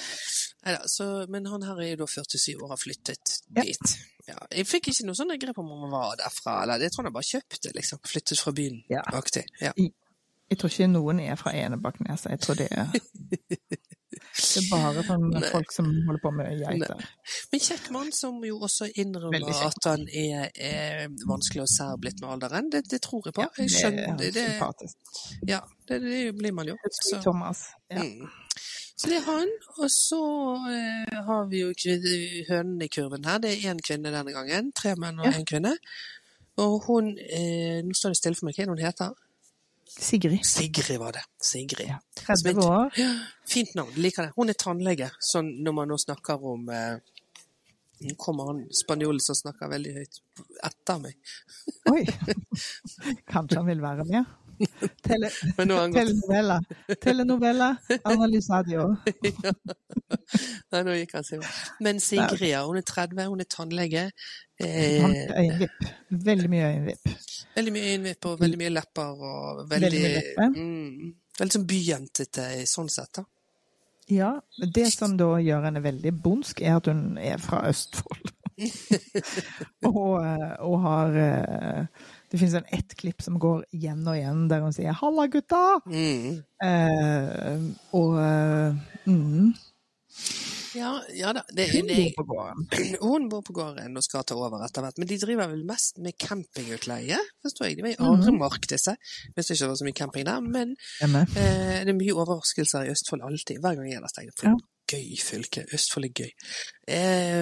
[0.65, 3.63] Neida, så, men han her er jo da 47 år og har flyttet Ja.
[3.63, 3.97] dit.
[4.25, 7.13] Ja, jeg fikk ikke noe sånn grep om han var derfra, eller jeg tror han
[7.13, 8.01] bare kjøpte, liksom.
[8.09, 8.81] Flyttet fra byen.
[8.89, 9.03] Ja.
[9.13, 9.45] Aktig.
[9.61, 9.75] Ja.
[9.77, 12.31] Jeg tror ikke noen er fra Enebakkneset.
[12.33, 12.89] Jeg tror det er
[14.35, 17.01] Det er bare sånn folk som holder på med geiter.
[17.53, 22.23] Men kjekk mann som jo også innrømmer at han er, er vanskelig å sær blitt
[22.23, 22.71] med alderen.
[22.71, 23.47] Det, det tror jeg på.
[23.59, 24.47] jeg det skjønner er det.
[24.47, 26.79] det ja, det, det blir man jo.
[27.01, 27.67] Så, Thomas.
[27.91, 28.03] Ja.
[28.07, 28.31] mm.
[28.97, 29.51] Så det er han.
[29.79, 30.21] Og så
[30.71, 33.39] eh, har vi jo hønene hønen i kurven her.
[33.43, 34.73] Det er én kvinne denne gangen.
[34.73, 35.43] Tre menn og Ja.
[35.43, 35.77] kvinne.
[36.63, 38.55] Og hun eh, Nå står det stille for meg.
[38.59, 39.15] Hva hun heter?
[39.95, 40.45] Sigrid.
[40.47, 41.25] Sigrid var det.
[41.43, 41.89] Sigrid.
[41.89, 41.99] Ja.
[42.27, 42.93] 30 år.
[42.99, 43.11] Ja,
[43.47, 44.33] fint navn, liker det.
[44.37, 46.97] Hun er tannlege, sånn når man nå snakker om eh,
[48.19, 50.19] kommer han spanjolen som snakker veldig høyt
[50.67, 51.15] etter meg.
[51.93, 52.03] Oi!
[53.33, 54.33] Kanskje han vil være med?
[55.07, 56.61] Tele telenovella.
[57.01, 57.71] Telenovella.
[58.05, 58.87] Analysadio.
[60.73, 61.45] Nei, nå gikk han seg.
[61.85, 64.07] Men Sigrid, ja, hun er 30, hun er tannlege.
[64.61, 65.87] Eh, øyenvipp.
[66.31, 67.13] Veldig mye øyenvipp.
[67.57, 70.53] veldig mye øyenvipp og veldig mye lepper og veldig Veldig mye lepper.
[70.55, 73.27] Mm, veldig sånn byjentete sånn sett, da.
[74.13, 74.35] Ja,
[74.75, 78.35] det som da gjør henne veldig bondsk, er at hun er fra Østfold.
[79.89, 84.49] og, eh, og har eh, Det finnes en ett klipp som går igjen og igjen
[84.51, 85.85] der hun sier 'halla, gutta'!
[85.87, 86.41] Mm.
[86.67, 87.61] Eh,
[87.95, 88.75] og eh,
[89.07, 89.53] mm,
[90.75, 91.45] Ja, ja da.
[91.55, 92.67] Det, hun det, bor på gården.
[93.07, 96.01] Hun bor på gården og skal ta over etter hvert, men de driver vel mest
[96.03, 97.77] med campingutleie, forstår jeg.
[97.79, 98.25] De var i Mhm.
[98.27, 98.97] Aremark, disse.
[99.37, 103.23] Ikke det var så mye camping der, men eh, det er mye overraskelser i Østfold
[103.23, 103.61] alltid.
[103.63, 104.57] Hver gang jeg er der, Ja.
[104.91, 105.65] Gøy fylke.
[105.75, 106.31] Østfold er gøy.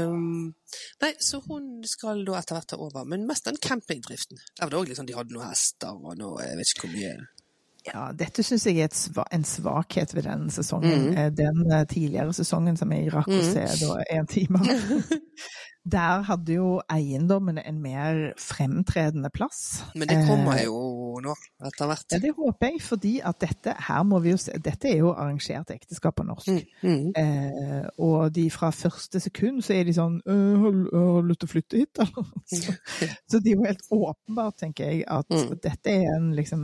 [0.06, 0.54] Um,
[1.02, 4.40] nei, så hun skal da etter hvert ta over, men mest den campingdriften.
[4.56, 6.94] Der var det òg liksom de hadde noen hester og noe, jeg vet ikke hvor
[6.96, 7.14] mye.
[7.82, 11.08] Ja, dette syns jeg er sva en svakhet ved denne sesongen.
[11.08, 11.16] Mhm.
[11.18, 14.62] Eh, Den eh, tidligere sesongen som jeg rakk å se da en time.
[15.84, 19.82] Der hadde jo eiendommene en mer fremtredende plass.
[19.98, 21.34] Men det kommer Eh, jo nå,
[21.66, 22.04] etter hvert.
[22.12, 25.10] Ja, det håper jeg, fordi at dette her må vi jo se Dette er jo
[25.10, 26.46] arrangert ekteskap på norsk.
[26.48, 27.12] Mm, mm.
[27.18, 31.48] Eh, og de fra første sekund så er de sånn «Øh, Har du- lyst til
[31.48, 32.30] å flytte hit, eller?
[32.46, 32.72] Så,
[33.30, 35.58] så det er jo helt åpenbart, tenker jeg, at Mm.
[35.62, 36.62] dette, er en, liksom,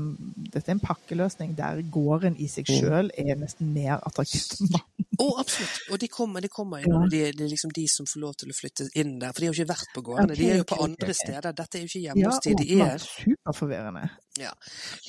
[0.53, 2.79] dette er en pakkeløsning der gården i seg Mm.
[2.81, 5.08] sjøl er nesten mer attraktivt enn mannen.
[5.19, 5.79] Å, absolutt.
[5.91, 6.93] Og de kommer, de kommer inn.
[6.95, 7.01] Ja.
[7.11, 9.33] Det, de, det er liksom de som får lov til å flytte inn der.
[9.35, 10.37] For de har jo ikke vært på gårdene.
[10.37, 11.49] Okay, De er jo på andre steder.
[11.59, 12.55] Dette er jo ikke Ja, hjemme hos de.
[12.55, 14.05] De åpenbart er, superforvirrende.
[14.39, 14.53] ja.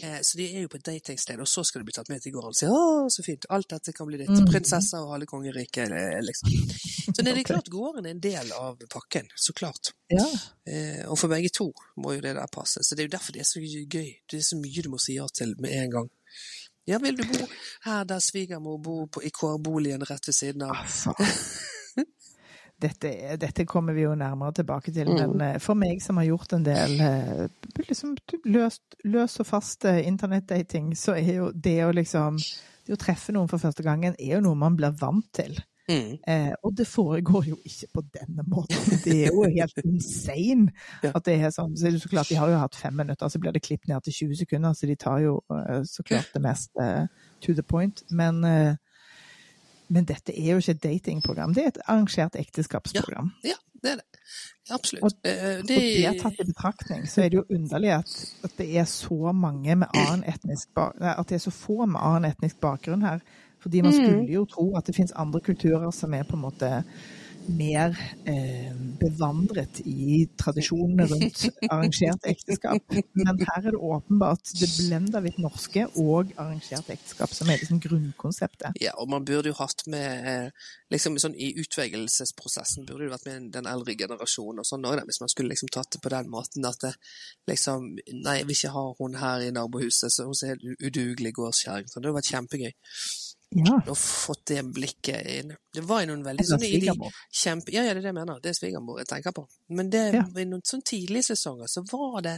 [0.03, 2.23] eh, så de er jo på et datingsted, og så skal de bli tatt med
[2.25, 2.81] til gården og si 'Å,
[3.13, 3.45] så fint.
[3.53, 4.33] Alt dette kan bli ditt.
[4.33, 4.49] Mm.
[4.49, 6.49] Prinsesser og halve kongeriket', eh, liksom.
[7.13, 9.29] Så det er klart gården er en del av pakken.
[9.37, 9.93] Så klart.
[10.09, 10.25] Ja.
[10.65, 12.81] Eh, og for begge to må jo det der passe.
[12.83, 14.09] Så det er jo derfor det er så gøy.
[14.29, 16.09] Det er så mye du må si ja til med en gang.
[16.89, 17.45] Ja, vil du bo
[17.85, 20.75] her der svigermor bor på, i kårboligen rett ved siden av?
[20.81, 21.13] Altså.
[22.79, 25.17] Dette, dette kommer vi jo nærmere tilbake til, Mm.
[25.33, 27.41] men eh, for meg som har gjort en del eh,
[27.89, 28.13] liksom,
[28.45, 32.37] løst, løs og fast eh, internettdating, så er jo det å liksom
[32.87, 35.59] Det å treffe noen for første gangen er jo noe man blir vant til.
[35.89, 36.17] Mm.
[36.27, 38.99] Eh, og det foregår jo ikke på denne måten.
[39.03, 40.69] Det er jo helt insane
[41.03, 41.11] Ja.
[41.15, 41.73] at det er sånn.
[41.77, 44.13] Så så klart, De har jo hatt fem minutter, så blir det klippet ned til
[44.13, 47.07] 20 sekunder, så de tar jo eh, så klart det mest eh,
[47.41, 48.03] to the point.
[48.11, 48.75] Men, eh,
[49.89, 53.31] men dette er jo ikke et datingprogram, det er et arrangert ekteskapsprogram.
[53.43, 54.05] Ja, det er det.
[54.69, 55.03] Absolutt.
[55.03, 58.11] Og- Eh, Og det tatt i betraktning, så er det jo underlig at,
[58.43, 61.99] at det er så mange med annen etnisk ba- At det er så få med
[61.99, 63.19] annen etnisk bakgrunn her.
[63.61, 63.97] Fordi man Mm.
[63.99, 66.83] skulle jo tro at det finnes andre kulturer som er på en måte
[67.49, 67.95] mer
[68.29, 72.83] eh, bevandret i tradisjonene rundt arrangert ekteskap.
[73.17, 77.79] Men her er det åpenbart det blenda litt norske og arrangert ekteskap som er liksom
[77.81, 78.77] grunnkonseptet.
[78.83, 83.25] Ja, og man burde jo hatt med eh, liksom sånn I utvelgelsesprosessen burde det vært
[83.31, 86.29] med den eldre generasjonen og sånn òg, hvis man skulle liksom tatt det på den
[86.29, 86.93] måten at det
[87.49, 91.33] liksom Nei, jeg vil ikke ha hun her i nabohuset, så hun er helt udugelig
[91.33, 91.89] gårdskjerring.
[91.89, 92.71] Så det hadde vært kjempegøy
[93.57, 93.79] Ja.
[93.89, 95.53] Og fått det blikket inn.
[95.73, 97.15] Det var jo noen veldig sånne i de svigermor.
[97.33, 97.73] kjempe...
[97.73, 98.41] Ja, ja, det er det jeg mener.
[98.43, 99.45] Det er svigermor jeg tenker på.
[99.73, 100.21] Men det, Ja.
[100.37, 102.35] i noen sånn tidlige sesonger så var det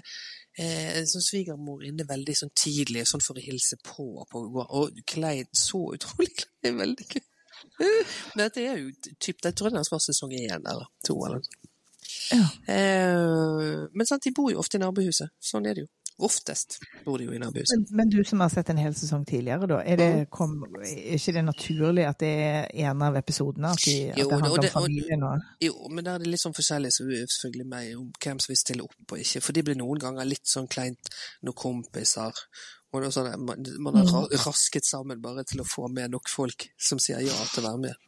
[0.58, 5.50] eh, sånn svigermor inne veldig sånn tidlig, sånn for å hilse på, på og Klein
[5.52, 7.26] så utrolig klein, veldig gøy.
[7.82, 11.44] Men dette er jo typ, det tror jeg det var sesong én eller to eller
[11.44, 11.60] noe.
[12.32, 12.46] Ja.
[12.72, 15.36] Eh, men sant, de bor jo ofte i nabohuset.
[15.44, 15.92] Sånn er det jo.
[16.22, 17.80] Oftest bor de jo i nabohuset.
[17.80, 19.80] Men, men du som har sett en hel sesong tidligere, da.
[19.82, 23.72] Er, det, kom, er ikke det naturlig at det er en av episodene?
[23.74, 26.44] At, de, at det handler det- om familien og Jo, men der er det litt
[26.44, 29.42] sånn forskjellig så selvfølgelig meg om hvem som vil stille opp og ikke.
[29.42, 31.10] For de blir noen ganger litt sånn kleint
[31.42, 32.46] når kompiser
[32.94, 37.00] og sånn, man, man har rasket sammen bare til å få med nok folk som
[37.00, 38.08] sier ja til å være med.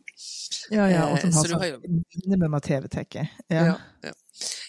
[0.72, 3.24] Ja, ja, og som Eh, har så du har jo- sånn minimum av TV-tekke.
[3.50, 3.64] Ja.
[3.66, 4.12] Ja, ja.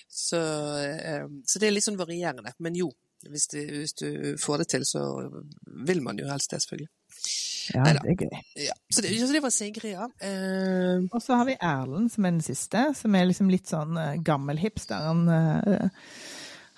[0.08, 2.52] Så, eh, så det er litt sånn varierende.
[2.62, 2.92] Men jo,
[3.30, 4.08] hvis, de, hvis du
[4.40, 5.02] får det til, så
[5.86, 6.90] vil man jo helst det, selvfølgelig.
[7.74, 8.00] ja, Neida.
[8.04, 8.40] det er gøy.
[8.66, 8.76] Ja.
[8.90, 10.08] Så, det, så det var Sigrid, ja.
[10.20, 13.96] Uh, Og så har vi Erlend som er den siste, som er liksom litt sånn
[13.96, 15.08] uh, gammel hipster.
[15.08, 16.04] Han, uh,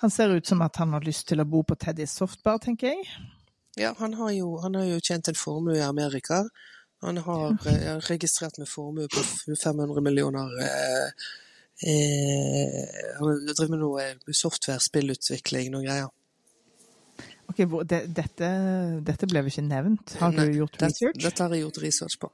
[0.03, 2.93] han ser ut som at han har lyst til å bo på Teddys softbar, tenker
[2.93, 3.27] jeg.
[3.77, 6.45] ja, han har, jo, han har jo tjent en formue i Amerika.
[7.01, 9.21] Han har eh, registrert med formue på
[9.63, 11.09] 500 millioner eh,
[13.19, 16.09] Han driver med noe software, spillutvikling, noen greier.
[17.49, 18.47] Ok, det, dette,
[19.07, 20.17] dette ble vel ikke nevnt?
[20.19, 21.21] Har du Nei, gjort research?
[21.23, 22.29] Dette har jeg gjort research på.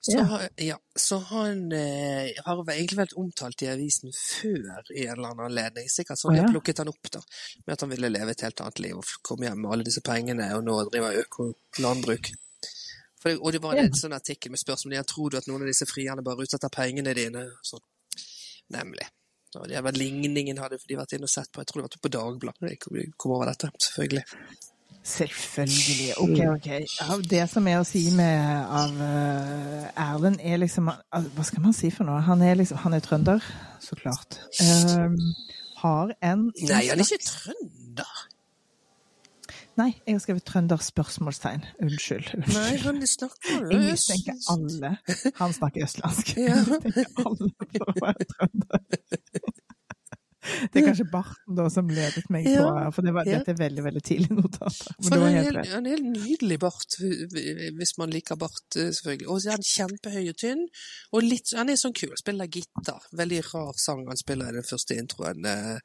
[0.00, 0.24] Så, Ja.
[0.30, 5.32] har- ja, så han eh, har egentlig vært omtalt i avisen før i en eller
[5.32, 5.88] annen anledning.
[5.90, 6.42] Sikkert sånn oh, ja.
[6.46, 7.20] har plukket han opp, da.
[7.66, 10.00] Med at han ville leve et helt annet liv og komme hjem med alle disse
[10.06, 12.30] pengene, og nå driver økolandbruk.
[13.20, 13.82] For og det var Ja.
[13.82, 16.42] en sånn artikkel med spørsmål om tror du at noen av disse frierne bare er
[16.46, 17.46] ute etter pengene dine.
[17.64, 17.82] Sånn.
[18.70, 19.08] Nemlig.
[19.56, 21.62] Og det var ligningen hadde de vært inne og sett på.
[21.62, 23.70] Jeg tror det var på Dagbladet jeg kom, kom over dette.
[23.80, 24.24] Selvfølgelig.
[25.08, 26.12] Selvfølgelig.
[26.20, 27.20] Ok, ok.
[27.30, 31.88] Det som er å si med av eh, Erlend, er liksom Hva skal man si
[31.94, 32.20] for noe?
[32.26, 33.46] Han er liksom Han er trønder,
[33.80, 34.40] så klart.
[34.60, 35.16] Um,
[35.80, 38.27] har en Nei, han er ikke trønder.
[39.78, 41.62] Nei, jeg har skrevet trønder spørsmålstegn.
[41.86, 42.32] Unnskyld.
[42.34, 42.56] unnskyld.
[42.56, 44.92] Nei, han snakker Jeg mistenker alle.
[45.38, 46.34] Han snakker østlandsk.
[46.40, 46.56] Ja.
[46.58, 48.86] Jeg mistenker alle for å være trønder.
[50.48, 53.38] Det er kanskje barten da som ledet meg på, for det var, ja.
[53.38, 54.94] dette er veldig veldig tidlig notater.
[55.02, 56.96] Men For han er han er helt nydelig bart,
[57.78, 59.28] hvis man liker bart, eh, selvfølgelig.
[59.28, 60.64] Og så er han kjempehøy og tynn,
[61.12, 63.04] og litt, han er sånn kul, spiller gitar.
[63.20, 65.44] Veldig rar sang han spiller i den første introen.
[65.52, 65.78] eh,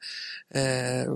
[0.62, 1.12] eh,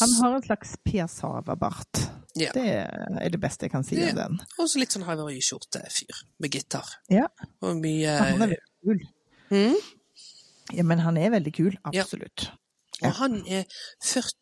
[0.00, 2.02] Han har en slags Per Sava-bart.
[2.34, 2.50] Ja.
[2.54, 4.10] Det er det beste jeg kan si Ja.
[4.10, 4.38] om den.
[4.58, 6.88] Og så litt sånn Hawaii-skjorte-fyr, med gitar.
[7.10, 7.26] Ja.
[7.62, 9.02] Og mye Han er veldig kul.
[9.50, 9.76] mm,
[10.72, 12.02] Ja, men han er veldig kul, Ja.
[12.02, 12.50] absolutt.
[13.02, 13.64] Og han er
[14.00, 14.32] 40.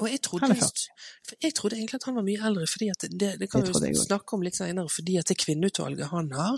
[0.00, 0.86] Og jeg trodde, Han 40.
[1.28, 3.92] for jeg trodde egentlig at han var mye eldre, fordi at det, det kan vi
[3.94, 6.56] snakke om litt senere, fordi at det kvinneutvalget han har,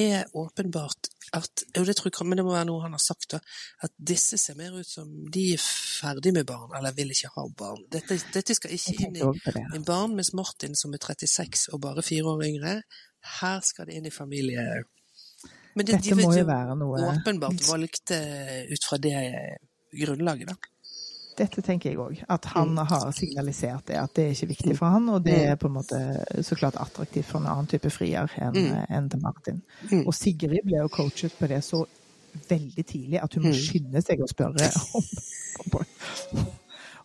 [0.00, 3.36] er åpenbart at, og det tror jeg, men det må være noe han har sagt
[3.36, 3.40] da,
[3.86, 7.46] at disse ser mer ut som de er ferdig med barn, eller vil ikke ha
[7.62, 7.84] barn.
[7.92, 12.02] Dette, dette skal ikke inn i en barn med Martin som er 36 og bare
[12.06, 12.74] fire år yngre.
[13.40, 14.66] Her skal det inn i familie.
[15.76, 18.18] Men det, Dette må jo være noe åpenbart valgte
[18.72, 19.14] ut fra det
[19.94, 20.69] grunnlaget, da.
[21.40, 22.18] Dette tenker jeg òg.
[22.28, 22.82] At han Mm.
[22.90, 25.76] har signalisert det, at det er ikke viktig for han, og det er på en
[25.78, 26.00] måte
[26.44, 28.56] så klart attraktivt for en annen type frier enn
[28.90, 29.62] en til Martin.
[29.90, 30.06] Mm.
[30.06, 31.84] Og Sigrid ble jo coachet på det så
[32.48, 33.58] veldig tidlig at hun må Mm.
[33.58, 35.02] skynde seg å spørre om,
[35.64, 36.36] om,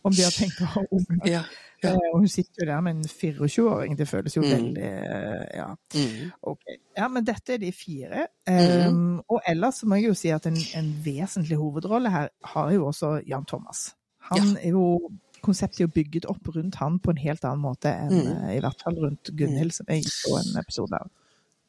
[0.04, 1.26] om de har tenkt å ha unger.
[1.32, 1.44] Ja.
[1.84, 1.90] Ja.
[1.92, 3.98] Eh, Og hun sitter jo der med en 24-åring.
[3.98, 4.50] Det føles jo Mm.
[4.50, 5.68] veldig eh, Ja.
[5.94, 6.32] Mm.
[6.44, 6.78] Okay.
[6.98, 8.28] Ja, men dette er de fire.
[8.48, 12.86] Um, og ellers må jeg jo si at en, en vesentlig hovedrolle her har jo
[12.88, 13.94] også Jan Thomas.
[14.32, 15.12] Han er jo
[15.46, 18.30] Konseptet er jo bygget opp rundt han på en helt annen måte enn Mm.
[18.50, 21.12] eh, i hvert fall rundt Gunhild, som jeg så en episode av.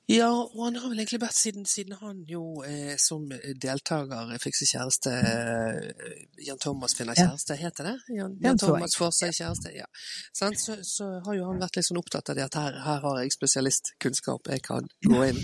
[0.08, 3.26] Ja, og han har vel egentlig vært siden, siden han jo eh, som
[3.58, 6.14] deltaker fikk seg kjæreste eh,
[6.46, 7.94] Jan Thomas finner kjæreste, heter det?
[8.14, 8.56] Jan, Jan.
[8.62, 9.84] Thomas får seg kjæreste, ja.
[10.32, 10.60] Sant?
[10.62, 13.20] Så, så har jo han vært litt sånn opptatt av det at her, her har
[13.20, 15.42] jeg spesialistkunnskap, jeg kan gå inn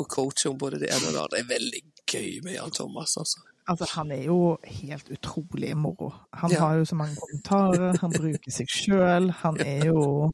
[0.00, 1.36] og coache om både det ene og det andre.
[1.36, 3.44] Det er veldig gøy med Jan Thomas, altså.
[3.66, 6.12] Altså, han er jo helt utrolig moro.
[6.32, 6.58] Han Ja.
[6.60, 9.30] har jo så mange kommentarer, han bruker seg sjøl.
[9.40, 10.30] Han er jo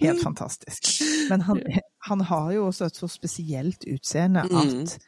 [0.00, 1.02] helt fantastisk.
[1.30, 1.60] Men han,
[2.08, 4.56] han har jo også et så spesielt utseende Mm.
[4.82, 4.98] at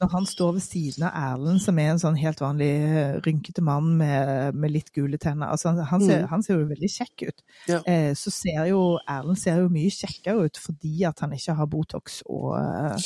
[0.00, 3.60] når han står ved siden av Erlend, som er en sånn helt vanlig eh, rynkete
[3.62, 6.28] mann med, med litt gule tenner altså han, han, ser, Mm.
[6.28, 7.42] han ser jo veldig kjekk ut.
[7.68, 7.80] Ja.
[7.86, 11.66] Eh, så ser jo Erlend ser jo mye kjekkere ut fordi at han ikke har
[11.66, 12.96] Botox og eh,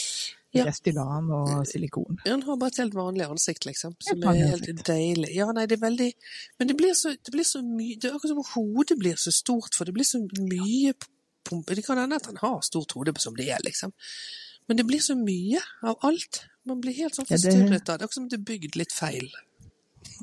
[0.55, 0.65] Ja.
[0.69, 2.19] Restylan og silikon.
[2.27, 3.97] Han har bare et helt vanlig ansikt, liksom.
[4.01, 4.85] Som er helt ansikt.
[4.87, 5.33] deilig.
[5.35, 6.13] Ja, nei, det er veldig
[6.61, 9.33] Men det blir så, det blir så mye Det er akkurat som hodet blir så
[9.35, 10.95] stort, for det blir så mye
[11.45, 11.75] pumpe.
[11.75, 13.93] Det kan hende at han har stort hode som det er, liksom.
[14.69, 16.45] Men det blir så mye av alt.
[16.65, 18.05] Man blir helt sånn Ja, det- forstyrret av det.
[18.07, 19.29] Akkurat som det er bygd litt feil.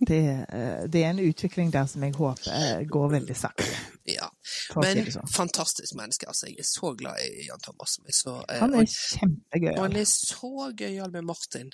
[0.07, 3.67] Det, eh, det er en utvikling der som jeg håper eh, går veldig sakte.
[4.09, 4.29] Ja.
[4.73, 5.29] Men si sånn.
[5.29, 6.25] fantastisk menneske.
[6.31, 7.99] Altså, jeg er så glad i Jan Thomas.
[8.17, 9.75] Så, eh, Han er kjempegøy.
[9.75, 11.69] Og han er så gøyal med Martin.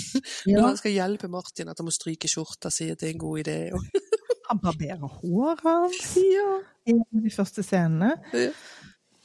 [0.50, 3.24] Når han skal hjelpe Martin at han må stryke skjorta, sier at det er en
[3.24, 3.58] god idé.
[4.50, 6.52] Han barberer håret hans ja.
[6.90, 8.16] i de første scenene.
[8.36, 8.52] Ja.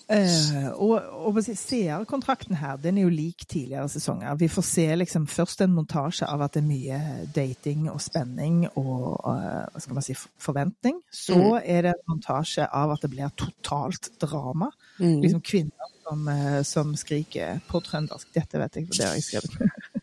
[0.06, 4.36] Eh, og, og seerkontrakten her, den er jo lik tidligere sesonger.
[4.38, 7.00] Vi får se liksom først en montasje av at det er mye
[7.34, 11.02] dating og spenning og uh, hva skal man si, forventning.
[11.10, 11.58] Så Mm.
[11.64, 14.70] er det en montasje av at det blir totalt drama.
[15.00, 15.22] Mm.
[15.24, 18.30] Liksom kvinner som, uh, som skriker på trøndersk.
[18.34, 19.58] Dette vet jeg, for det har jeg skrevet.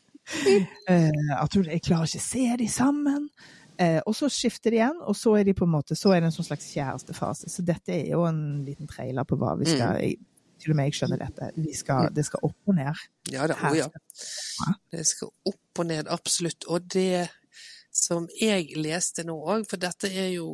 [0.88, 3.26] Eh, at hun, jeg klarer ikke å se de sammen.
[3.82, 6.22] Eh, og så skifter de igjen, og så er de på en måte, så er
[6.22, 7.50] det en sånn slags kjærestefase.
[7.50, 10.20] Så dette er jo en liten trailer på hva vi skal jeg,
[10.62, 11.46] Til og med jeg skjønner dette.
[11.58, 12.98] Vi skal, det skal opp og ned.
[13.34, 13.88] Ja da, å ja.
[14.94, 16.68] Det skal opp og ned, absolutt.
[16.70, 17.24] Og det
[17.92, 20.46] som jeg leste nå òg, for dette er jo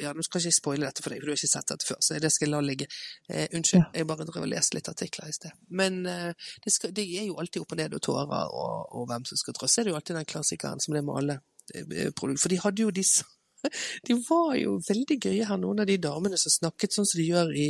[0.00, 1.86] Ja, nå skal ikke jeg spoile dette for deg, for du har ikke sett dette
[1.86, 2.88] før, så det skal jeg la ligge.
[3.28, 5.54] Eh, unnskyld, jeg bare drev og leste litt artikler i sted.
[5.68, 9.06] Men eh, det, skal, det er jo alltid opp og ned og tårer og, og
[9.12, 9.84] hvem som skal trøste.
[9.84, 11.40] Det er jo alltid den klassikeren som det med alle
[11.74, 12.42] eh, produkter.
[12.44, 13.26] For de hadde jo disse
[14.06, 17.26] De var jo veldig gøye her, noen av de damene som snakket sånn som de
[17.28, 17.66] gjør i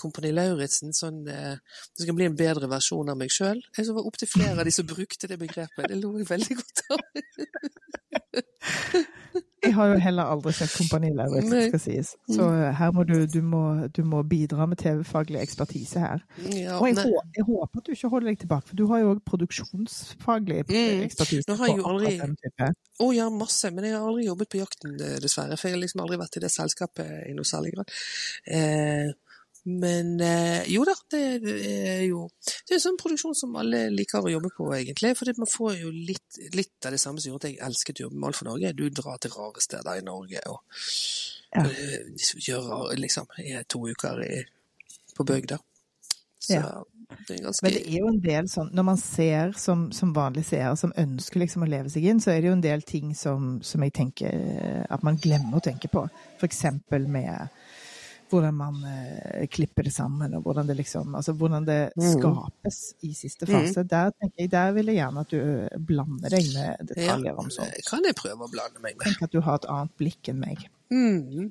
[0.00, 0.94] Kompani Lauritzen.
[0.96, 1.54] Sånn eh,
[1.94, 3.62] Det skal bli en bedre versjon av meg sjøl.
[3.76, 5.86] Jeg var opptil flere av de som brukte det begrepet.
[5.86, 7.00] Det lo jeg veldig godt av.
[9.62, 12.14] Jeg har jo heller aldri sett Kompani Lauritzen, skal sies.
[12.32, 12.46] Så
[12.78, 13.60] her må du, du, må,
[13.92, 16.22] du må bidra med TV-faglig ekspertise her.
[16.48, 17.04] Ja, Og jeg, nei.
[17.04, 20.62] hå- jeg håper at du ikke holder deg tilbake, for du har jo òg produksjonsfaglig
[20.70, 21.02] Mm.
[21.04, 21.44] ekspertise.
[21.48, 22.72] Nå har jeg jo aldri- Å
[23.04, 23.10] oh.
[23.14, 23.70] Ja, masse.
[23.72, 25.56] Men jeg har aldri jobbet på jakten, eh, dessverre.
[25.58, 27.88] For jeg har liksom aldri vært i det selskapet i noe særlig grad.
[28.46, 29.12] Eh,
[29.64, 34.24] men eh, jo da, det er jo Det er en sånn produksjon som alle liker
[34.24, 35.12] å jobbe på, egentlig.
[35.18, 38.06] For man får jo litt, litt av det samme som gjorde at jeg elsket å
[38.06, 38.72] jobbe med Alt for Norge.
[38.78, 40.60] Du drar til rare steder i Norge og
[41.50, 41.64] Ja.
[41.66, 42.06] eh,
[42.46, 44.44] gjør liksom er to uker i,
[45.16, 45.58] på bygda.
[46.40, 46.84] Så Ja.
[47.26, 50.14] det er ganske Men det er jo en del sånn, når man ser som, som
[50.14, 52.82] vanlig seer som ønsker liksom å leve seg inn, så er det jo en del
[52.82, 56.06] ting som, som jeg tenker eh, at man glemmer å tenke på.
[56.38, 57.50] For eksempel med
[58.30, 62.06] hvordan man eh, klipper det sammen, og hvordan det liksom Altså hvordan det Mm.
[62.14, 63.82] skapes i siste fase.
[63.90, 67.50] Der jeg, der vil jeg gjerne at du eh, blander deg med ja, detaljer om
[67.50, 67.74] sånt.
[67.90, 69.06] kan jeg prøve å blande meg med.
[69.10, 70.64] Tenk at du har et annet blikk enn meg.
[70.90, 71.50] Mm.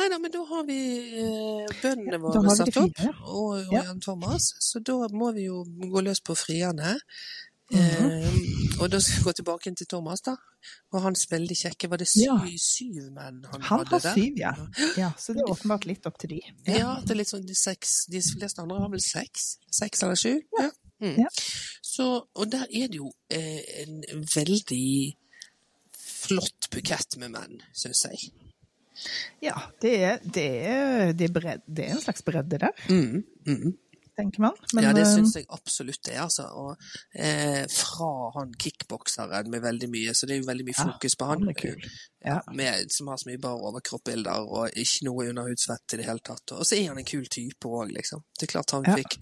[0.00, 0.76] Nei da, men da har vi
[1.20, 3.82] eh, bøndene våre ja, satt opp, og, og Ja.
[3.90, 6.94] Jan Thomas, så da må vi jo gå løs på frierne.
[7.70, 10.32] Eh, og da skal vi gå tilbake til Thomas, da.
[10.92, 12.36] Og hans veldig kjekke Var det syv, Ja.
[12.58, 14.50] syv menn han, Han hadde har syv, ja.
[14.98, 15.10] ja.
[15.18, 16.40] Så det er åpenbart litt opp til de.
[16.66, 19.52] Ja, det er litt sånn de seks De fleste andre har vel seks?
[19.70, 20.34] Seks eller sju?
[20.58, 20.70] Ja.
[21.00, 21.22] Mm.
[21.82, 25.16] Så, og der er det jo eh, en veldig
[25.96, 28.32] flott bukett med menn, syns jeg.
[29.40, 33.22] Ja, det er, det er, det er, bred, det er en slags bredde der, Mm,
[33.46, 33.70] mm.
[34.20, 34.58] Tenker man.
[34.76, 36.46] Men, ja, det eh, syns jeg absolutt det, er, altså.
[36.60, 36.76] Og
[37.16, 41.30] eh, fra han kickbokseren med veldig mye, så det er jo veldig mye fokus på
[41.32, 41.48] han.
[41.48, 41.88] han kul.
[42.24, 42.38] Ja.
[42.54, 46.54] Med, som har så mye bare overkroppbilder og ikke noe underhudsvett i det hele tatt.
[46.56, 48.22] Og så er han en kul type òg, liksom.
[48.38, 48.96] Det er klart han Ja.
[49.00, 49.18] fikk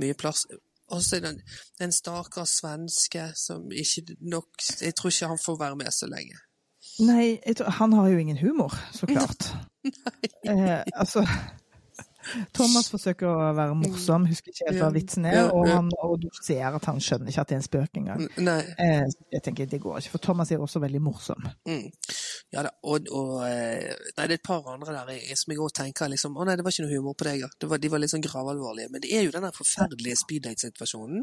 [0.00, 0.46] mye plass.
[0.90, 1.42] Og så er det en,
[1.86, 6.40] en stakkars svenske som ikke nok Jeg tror ikke han får være med så lenge.
[7.04, 9.50] Nei, tror, han har jo ingen humor, så klart.
[10.44, 11.22] Eh, altså
[12.56, 16.28] Thomas forsøker å være morsom, husker ikke helt hva vitsen er, og, han, og du
[16.42, 18.26] ser at han skjønner ikke at det er en spøk engang.
[18.36, 21.48] Eh, jeg tenker, det går ikke, for Thomas er også veldig morsom.
[21.68, 21.88] Mm.
[22.50, 25.60] Ja da, og, og eh, Nei, det er et par andre der jeg, som jeg
[25.62, 27.50] òg tenker liksom Å nei, det var ikke noe humor på deg, ja.
[27.62, 28.90] Det var, de var litt sånn gravalvorlige.
[28.90, 31.22] Men det er jo den der forferdelige speeddate-situasjonen.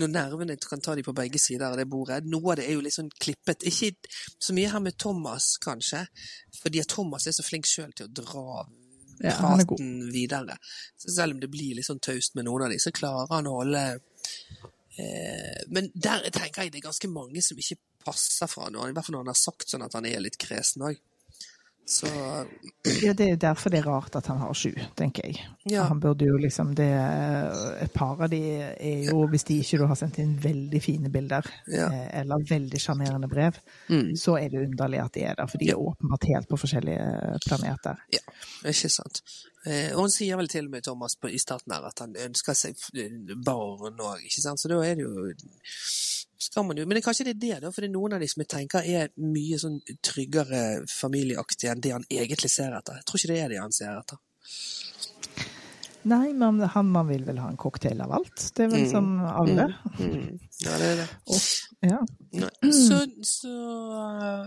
[0.00, 2.22] Når nervene kan ta de på begge sider av det bordet.
[2.30, 3.66] Noe av det er jo litt sånn klippet.
[3.66, 3.90] Ikke
[4.38, 6.04] så mye her med Thomas, kanskje.
[6.60, 8.62] Fordi Thomas er så flink sjøl til å dra
[9.20, 10.56] Ja, praten videre.
[10.96, 13.48] Så selv om det blir litt sånn taust med noen av de, så klarer han
[13.50, 13.82] å holde
[14.96, 18.94] eh, Men der tenker jeg det er ganske mange som ikke passer for han, i
[18.96, 21.00] hvert fall når han har sagt sånn at han er litt kresen òg.
[21.86, 22.06] Så
[23.02, 25.40] Ja, det er derfor det er rart at han har sju, tenker jeg.
[25.66, 25.84] ja.
[25.88, 26.86] Han burde jo liksom det
[27.82, 31.42] Et par av de er jo, hvis de ikke har sendt inn veldig fine bilder,
[31.66, 31.88] Ja.
[31.90, 33.58] eh, eller veldig sjarmerende brev,
[33.88, 34.14] Mm.
[34.16, 35.46] så er det underlig at de er der.
[35.46, 37.96] For de er åpenbart helt på forskjellige planeter.
[38.12, 38.18] Ja,
[38.64, 39.22] Ikke sant.
[39.66, 42.14] Eh, og han sier vel til og med Thomas på, i starten her at han
[42.16, 42.94] ønsker seg f-
[43.44, 44.60] barn òg, ikke sant.
[44.62, 45.34] Så da er det jo
[46.40, 48.20] skal man jo, Men det, kanskje det er det, da, for det er noen av
[48.22, 52.96] de som jeg tenker er mye sånn tryggere familieaktige enn det han egentlig ser etter.
[53.02, 54.16] Jeg tror ikke det er det han ser etter.
[56.08, 58.46] Nei, men han man vil vel ha en cocktail av alt.
[58.56, 58.90] Det er vel Mm.
[58.90, 59.66] som alle.
[59.98, 60.38] Mm.
[60.64, 61.08] Ja, det er det.
[61.82, 61.96] Ja.
[62.36, 62.50] Nei.
[62.76, 63.50] Så, så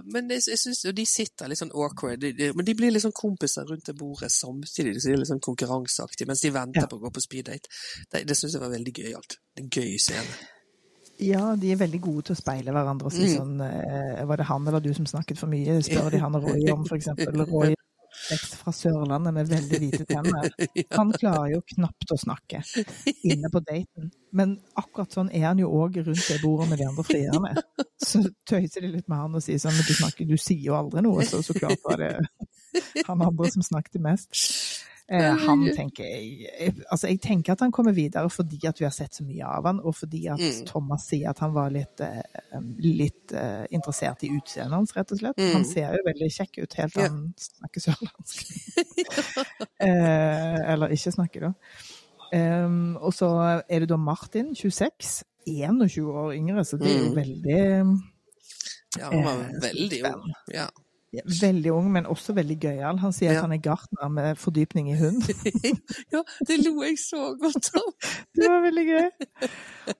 [0.05, 3.01] Men det, jeg synes, de sitter litt sånn awkward, de, de, men de blir litt
[3.05, 4.99] sånn kompiser rundt det bordet samtidig.
[5.01, 6.89] Så de er litt sånn konkurranseaktige mens de venter Ja.
[6.91, 7.71] på å gå på speeddate.
[8.11, 9.39] Det, det syns jeg var veldig gøyalt.
[9.57, 10.37] En gøy scene.
[11.23, 13.35] ja, de er veldig gode til å speile hverandre og si Mm.
[13.37, 15.81] sånn eh, Var det han eller du som snakket for mye?
[15.81, 17.45] Spør de han og Roy om, for eksempel.
[17.49, 17.73] Roy
[18.29, 20.49] vekst fra Sørlandet med veldig hvite tenner.
[20.97, 22.61] Han klarer jo knapt å snakke
[23.23, 24.11] inne på daten.
[24.33, 27.51] Men akkurat sånn er han jo òg rundt det bordet med de andre frierne.
[28.09, 31.03] Så tøyser de litt med han og sier sånn du, snakker, du sier jo aldri
[31.05, 32.09] noe, så så klart var det
[33.07, 34.33] han andre som snakket mest.
[35.09, 38.91] Eh, han tenker jeg, Altså, jeg tenker at han kommer videre fordi at vi har
[38.95, 40.65] sett så mye av han, og fordi at Mm.
[40.65, 42.21] Thomas sier at han var litt, eh,
[42.79, 45.37] litt eh, interessert i utseendet hans, rett og slett.
[45.37, 45.51] Mm.
[45.53, 47.09] Han ser jo veldig kjekk ut helt til Ja.
[47.09, 48.45] han snakker sørlandsk.
[49.83, 51.53] eh, eller ikke snakker, da.
[52.33, 53.29] Em, og så
[53.69, 55.23] er det da Martin, 26.
[55.45, 57.15] 21 år yngre, så det er jo Mm.
[57.19, 58.01] veldig
[58.97, 60.31] Ja, han var Eh, veldig ung.
[60.53, 60.67] Ja.
[61.41, 62.97] Veldig ung, men også veldig gøyal.
[63.03, 63.37] Han sier Ja.
[63.37, 65.21] at han er gartner med fordypning i hund.
[66.13, 67.89] ja, det lo jeg så godt av.
[68.35, 69.09] Det var veldig gøy.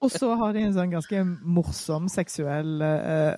[0.00, 3.34] Og så har de en sånn ganske morsom seksuell uh,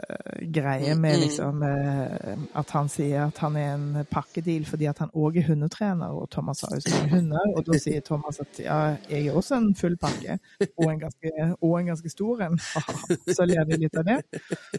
[0.52, 1.20] greie med Mm, mm.
[1.22, 5.46] liksom uh, at han sier at han er en pakkedeal fordi at han òg er
[5.50, 7.52] hundetrener, og Thomas har jo mange hunder.
[7.56, 8.78] Og da sier Thomas at ja,
[9.10, 10.38] jeg er også en full pakke,
[10.76, 12.58] og en ganske, og en ganske stor en.
[13.36, 14.18] Så ler de litt av det.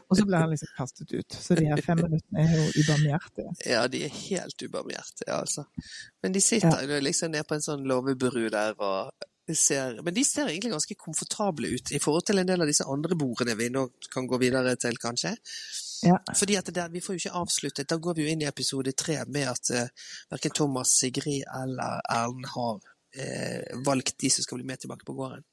[0.10, 1.34] Og så blir han liksom kastet ut.
[1.34, 3.56] Så de her fem minuttene er jo ubarmhjertige.
[3.68, 5.66] Ja, de er helt ubarmhjertige, altså.
[6.24, 7.00] Men de sitter ja.
[7.04, 9.12] liksom nede på en sånn låvebru der og
[9.56, 12.84] ser Men de ser egentlig ganske komfortable ut i forhold til en del av disse
[12.84, 15.36] andre bordene vi nå kan gå videre til, kanskje.
[16.04, 16.18] Ja.
[16.36, 17.90] Fordi at der, Vi får jo ikke avsluttet.
[17.90, 22.02] Da går vi jo inn i episode tre med at uh, verken Thomas, Sigrid eller
[22.10, 25.44] Erlend har uh, valgt de som skal bli med tilbake på gården.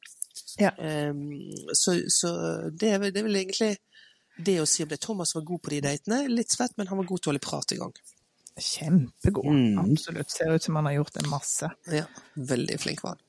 [0.58, 0.70] Ja.
[1.10, 1.40] Um,
[1.72, 2.30] så så
[2.70, 3.76] det, er det er vel egentlig
[4.36, 5.00] det å si om det.
[5.02, 6.24] Thomas var god på de datene.
[6.28, 7.94] Litt svett, men han var god til å holde prat i gang.
[8.54, 9.50] Kjempegod.
[9.50, 9.78] Mm.
[9.82, 10.30] Absolutt.
[10.30, 11.70] Ser ut som han har gjort en masse.
[11.90, 13.22] Ja, veldig flink var han.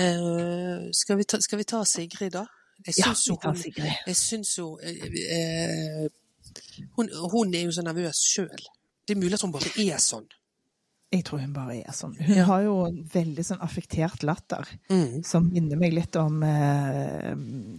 [0.00, 2.44] Eh, skal, vi ta, skal vi ta Sigrid, da?
[2.86, 3.96] Jeg syns ja, vi tar Sigrid.
[4.06, 5.02] jeg syns jo eh,
[5.36, 6.04] eh,
[6.96, 8.68] hun, hun er jo så nervøs sjøl.
[9.04, 10.28] Det er mulig at hun bare er sånn.
[11.12, 12.12] Jeg tror hun bare er sånn.
[12.22, 12.44] Hun Ja.
[12.46, 15.24] har jo en veldig sånn affektert latter, Mm.
[15.26, 17.34] som minner meg litt om eh,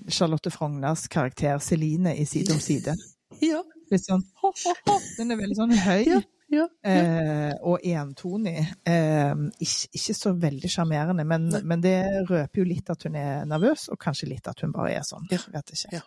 [0.10, 2.96] Charlotte Frognas karakter Celine i Side om side.
[3.42, 3.62] Ja,
[3.92, 5.00] Litt sånn ho-ho-ho.
[5.18, 6.20] Den er veldig sånn høy ja,
[6.52, 6.66] ja.
[6.84, 8.62] eh, og entonig.
[8.88, 11.98] Eh, ikke, ikke så veldig sjarmerende, men, men det
[12.30, 15.28] røper jo litt at hun er nervøs, og kanskje litt at hun bare er sånn.
[15.32, 15.40] Ja.
[15.56, 15.92] Vet ikke.
[15.92, 16.02] Ja.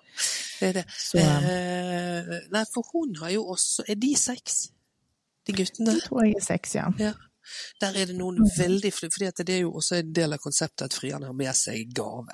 [0.60, 0.84] Det er det.
[0.96, 4.70] Så Eh, nei, for hun har jo også Er de seks,
[5.46, 5.94] de guttene?
[5.94, 6.88] det tror jeg er seks, ja.
[6.98, 7.12] Ja.
[7.80, 10.86] Der er det noen veldig fordi at det er jo også en del av konseptet
[10.88, 12.32] at frierne har med seg gave.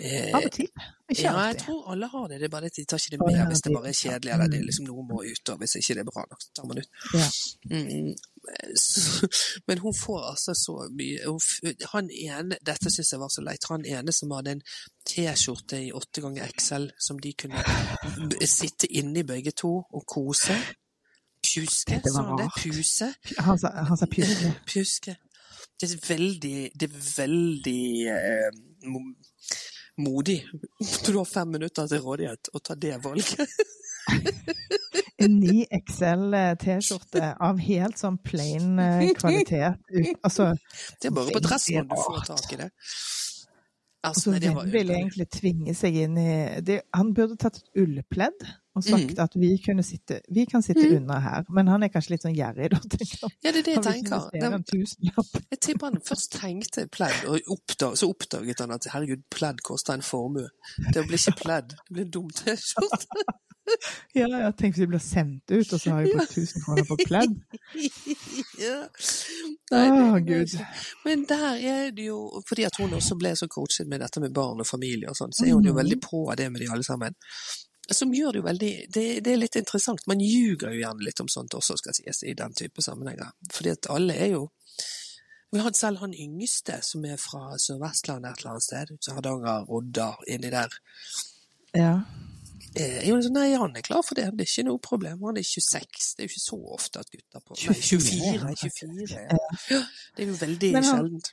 [0.00, 0.68] Eh, Av og til.
[1.10, 2.38] Ikke Ja, jeg tror alle har det.
[2.40, 4.32] Det er bare at de tar ikke det med ja, hvis det bare er kjedelig,
[4.32, 4.66] eller det er Mm.
[4.68, 6.90] liksom noe må ut, og hvis ikke det er bra nok, så tar man ut.
[7.14, 7.28] Ja.
[7.70, 8.14] Mm.
[8.80, 9.28] Så,
[9.68, 13.66] men hun får altså så mye hun, Han ene, dette syns jeg var så leit,
[13.68, 14.62] han ene som hadde en
[15.06, 17.60] T-skjorte i åtte ganger XL som de kunne
[18.48, 20.56] sitte inni begge to og kose.
[21.50, 22.62] Pjuske, det var rart.
[22.62, 23.12] Puse?
[23.38, 24.52] Han sa, han sa pjuske.
[24.70, 25.16] Pjuske.
[25.80, 27.82] Det er veldig, det er veldig
[28.12, 28.60] eh,
[30.00, 33.46] modig når du har fem minutter til rådighet å ta det valget.
[35.20, 39.76] En ny XL-T-skjorte av helt sånn plain eh, kvalitet.
[40.24, 40.46] Altså,
[40.96, 42.68] Det er bare på dressen du får tak i det.
[44.00, 46.32] Altså, så nei, hvem ville egentlig tvinge seg inn i
[46.64, 48.46] det, Han burde tatt et ullpledd
[48.76, 49.22] og sagt Mm.
[49.24, 49.48] at vi,
[49.82, 50.96] sitte, vi kan sitte Mm.
[51.02, 51.44] unna her.
[51.50, 53.30] Men han er kanskje litt sånn gjerrig, da, tenker han.
[53.42, 54.30] Ja, det er det jeg tenker.
[54.30, 59.60] Det, jeg tipper han først tenkte pledd, og oppdag, så oppdaget han at herregud, pledd
[59.62, 60.48] koster en formue.
[60.92, 63.06] Det blir ikke pledd, det blir dum T-skjorte.
[64.16, 66.86] Ja, ja, tenk hvis vi blir sendt ut, og så har jeg brukt 1000 kroner
[66.88, 67.36] på pledd.
[68.58, 68.78] ja.
[69.70, 70.54] Å, Nei, Gud.
[71.04, 72.16] Men der er det jo,
[72.48, 75.30] fordi at hun også ble så coachet med dette med barn og familie og sånn,
[75.36, 75.78] så er hun jo Mhm.
[75.84, 77.14] veldig på det med de alle sammen.
[77.96, 80.06] Som gjør det jo veldig det, det, er litt interessant.
[80.10, 83.32] Man ljuger jo gjerne litt om sånt også, skal sies, i den type sammenhenger.
[83.52, 84.48] Fordi at alle er jo
[85.50, 88.92] Vi har selv han yngste, som er fra Sør-Vestlandet et eller annet sted.
[89.16, 90.76] Hardanger, Odda, inni der.
[91.74, 91.96] Ja.
[92.78, 94.28] Eh, jo, nei, han er klar for det.
[94.38, 95.24] Det er ikke noe problem.
[95.26, 96.12] Han er 26.
[96.14, 98.54] Det er jo ikke så ofte at gutter på Nei, 24.
[98.62, 99.40] 24 ja.
[99.74, 99.80] ja.
[100.14, 101.32] Det er jo veldig han, sjeldent.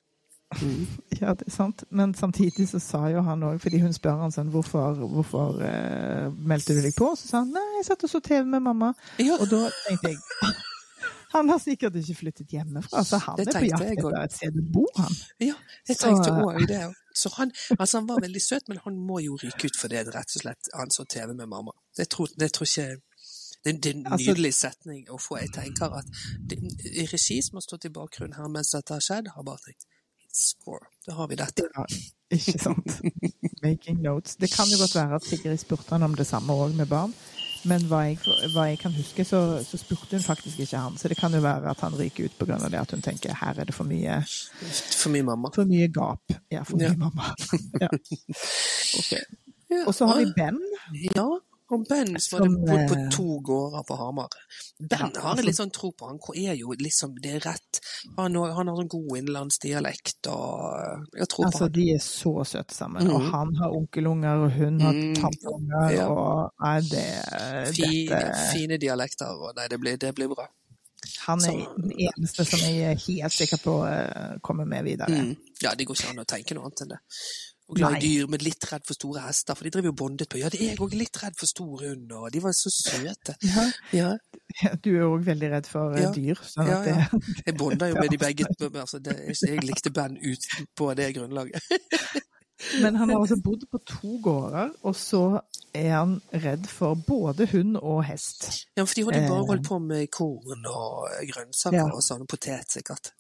[0.62, 0.88] Mm.
[1.22, 1.84] Ja, det er sant.
[1.90, 6.28] Men samtidig så sa jo han òg, fordi hun spør han sånn hvorfor, hvorfor eh,
[6.30, 7.10] meldte du deg på?
[7.18, 8.94] Så sa han nei, jeg satt og så TV med mamma.
[9.20, 9.40] Ja.
[9.42, 10.22] Og da tenkte jeg
[11.34, 14.64] han har sikkert ikke flyttet hjemmefra, så han er på jakt etter et sted å
[14.74, 15.18] bo, han.
[15.44, 15.58] Ja,
[15.90, 16.86] jeg tenkte òg det.
[17.18, 20.06] Så han, altså han var veldig søt, men han må jo ryke ut for det,
[20.14, 20.72] rett og slett.
[20.78, 21.74] Han så TV med mamma.
[21.98, 22.88] Det tror, det tror ikke
[23.66, 25.42] det, det, er en altså- nydelig setning å få.
[25.42, 26.62] Jeg tenker at det,
[27.12, 29.88] regi som har stått i bakgrunnen her mens dette har skjedd, har bare tenkt
[30.38, 30.86] score.
[31.08, 31.66] Da har vi dette.
[31.76, 31.86] Ja,
[32.32, 33.00] ikke sant.
[33.64, 34.36] Making notes.
[34.36, 37.14] Det kan jo godt være at Sigrid spurte han om det samme òg med barn.
[37.68, 38.20] Men hva jeg,
[38.54, 40.98] hva jeg kan huske, så, så, spurte hun faktisk ikke han.
[41.00, 42.60] Så det kan jo være at han ryker ut pga.
[42.70, 45.52] det at hun tenker her er det for mye For mye mamma.
[45.56, 46.38] For mye gap.
[46.52, 46.98] Ja, for mye ja.
[46.98, 47.34] mamma.
[47.82, 47.92] Ja.
[48.98, 49.20] Okay.
[49.86, 50.58] Og så har vi Ben.
[51.16, 51.28] Ja.
[51.68, 54.36] Og Ben som hadde bodd på to gårder på Hamar.
[54.80, 56.08] Ben har jeg altså litt sånn tro på.
[56.08, 57.80] Han er jo liksom Det er rett.
[58.16, 61.74] Han, han har sånn god innenlandsdialekt og Jeg tror altså, på han.
[61.76, 63.10] De er så søte sammen.
[63.10, 63.16] Mm.
[63.16, 65.18] Og han har onkelunger, og hun har mm.
[65.18, 66.08] tanteunger, ja.
[66.08, 67.04] og nei, det
[67.76, 68.48] Fine, dette...
[68.54, 70.48] fine dialekter, og nei, det blir, det blir bra.
[71.28, 75.12] Han er den eneste som jeg er helt sikker på uh, kommer med videre.
[75.12, 75.36] Mm.
[75.62, 77.04] Ja, det går ikke an å tenke noe annet enn det
[77.68, 79.58] og glad i dyr, men litt redd for store hester.
[79.58, 80.40] For de driver jo bondet på.
[80.40, 83.36] Ja, det er jeg òg litt redd for stor hund, og de var så søte.
[83.98, 84.14] Ja.
[84.62, 84.72] ja.
[84.84, 86.14] Du er òg veldig redd for eh, ja.
[86.16, 86.40] dyr.
[86.64, 87.20] Ja, ja.
[87.46, 88.48] Jeg bonda jo med de begge.
[88.70, 90.48] Altså, det, jeg likte band ut
[90.78, 91.64] på det grunnlaget.
[92.82, 95.24] Men han har altså bodd på to gårder, og så
[95.78, 98.48] er han redd for både hund og hest.
[98.78, 103.14] Ja, for de hadde bare holdt på med korn og grønnsaker og sånn, potet sikkert.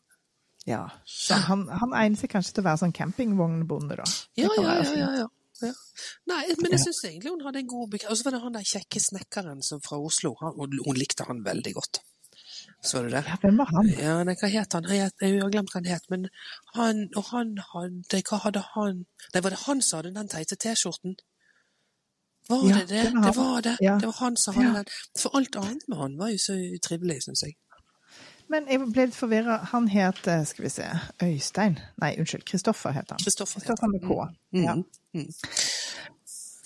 [0.67, 0.83] Ja.
[1.07, 4.07] Så han, han egner seg kanskje til å være sånn campingvognbonde, da.
[4.39, 5.27] Ja, ja, ja, ja, ja.
[5.63, 5.71] Ja.
[6.29, 8.13] Nei, men jeg syns egentlig hun hadde en god bekreftelse.
[8.13, 10.35] Og så var det han der kjekke snekkeren fra Oslo.
[10.43, 12.01] Han, hun likte han veldig godt.
[12.85, 13.23] Så du det?
[13.25, 13.87] Ja, hvem var han?
[13.89, 14.85] Ja, nei, hva het han?
[14.93, 15.09] Jeg,
[15.41, 16.05] har glemt hva han het.
[16.13, 16.27] Men
[16.75, 19.01] han og han hadde Hva hadde han
[19.33, 21.17] Nei, var det han som hadde den teite T-skjorten?
[22.47, 23.05] Var ja, det det?
[23.11, 23.37] Det var det.
[23.39, 23.75] Var det.
[23.83, 23.95] Ja.
[24.01, 24.93] det var han som hadde den.
[25.19, 27.57] For alt annet med han var jo så utrivelig, syns jeg.
[28.51, 29.59] Men jeg ble litt forvirra.
[29.73, 30.87] Han het eh, skal vi se,
[31.23, 32.45] Øystein Nei, unnskyld.
[32.47, 33.19] Kristoffer het han.
[33.23, 34.27] Kristoffer med K.
[34.55, 34.63] Mm.
[34.63, 34.77] Ja.
[34.77, 34.85] Mm.
[35.17, 35.31] mm.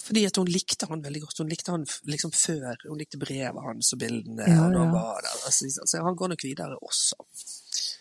[0.01, 1.39] Fordi at hun likte han veldig godt.
[1.39, 2.75] Hun likte han liksom før.
[2.87, 4.47] Hun likte brevet hans og bildene.
[4.49, 5.29] Ja, og der.
[5.45, 7.21] Altså, så han går nok videre også.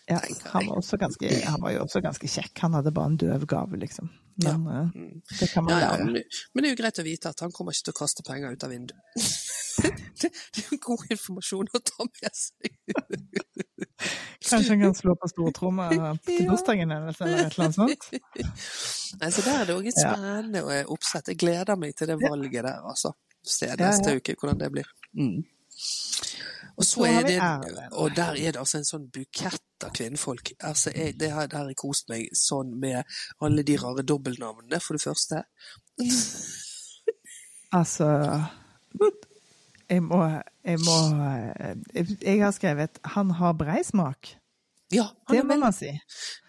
[0.09, 2.57] Ja, han var, ganske, han var, jo også ganske kjekk.
[2.65, 4.09] Han hadde bare en døv gave, liksom.
[4.43, 4.81] Men ja.
[4.81, 6.05] uh, det kan man lære.
[6.05, 6.17] Men,
[6.53, 8.57] men, det er jo greit å vite at han kommer ikke til å kaste penger
[8.57, 9.21] ut av vinduet.
[10.23, 12.75] det, det er god informasjon å ta med seg.
[14.49, 15.89] Kanskje han kan slå på stortromma
[16.25, 18.07] til bursdagen eller et eller annet sånt?
[19.21, 20.83] Nei, så Der er det òg et spennende ja.
[20.91, 21.33] oppsett.
[21.33, 23.13] Jeg gleder meg til det valget der, altså.
[23.41, 24.21] Se neste ja, ja.
[24.21, 24.89] uke hvordan det blir.
[25.17, 25.41] Mm.
[26.77, 27.37] Og så er det,
[27.91, 30.53] og der er det altså en sånn bukett av kvinnfolk.
[30.65, 33.03] Altså, jeg, det har, der har jeg kost meg sånn med
[33.43, 35.43] alle de rare dobbeltnavnene, for det første.
[37.81, 38.09] altså
[39.91, 40.21] jeg må,
[40.63, 40.97] jeg må
[42.21, 44.37] Jeg har skrevet 'Han har brei smak'.
[44.91, 45.87] Ja, det må man si.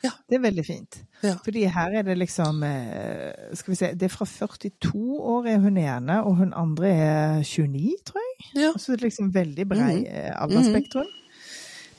[0.03, 0.11] Ja.
[0.27, 0.99] Det er veldig fint.
[1.23, 1.37] Ja.
[1.45, 5.59] Fordi her er det liksom eh, Skal vi se Det er fra 42 år er
[5.63, 8.63] hun ene, og hun andre er 29, tror jeg.
[8.65, 8.73] Ja.
[8.77, 10.43] Så det er liksom veldig brei mm -hmm.
[10.43, 11.07] aldersspektrum.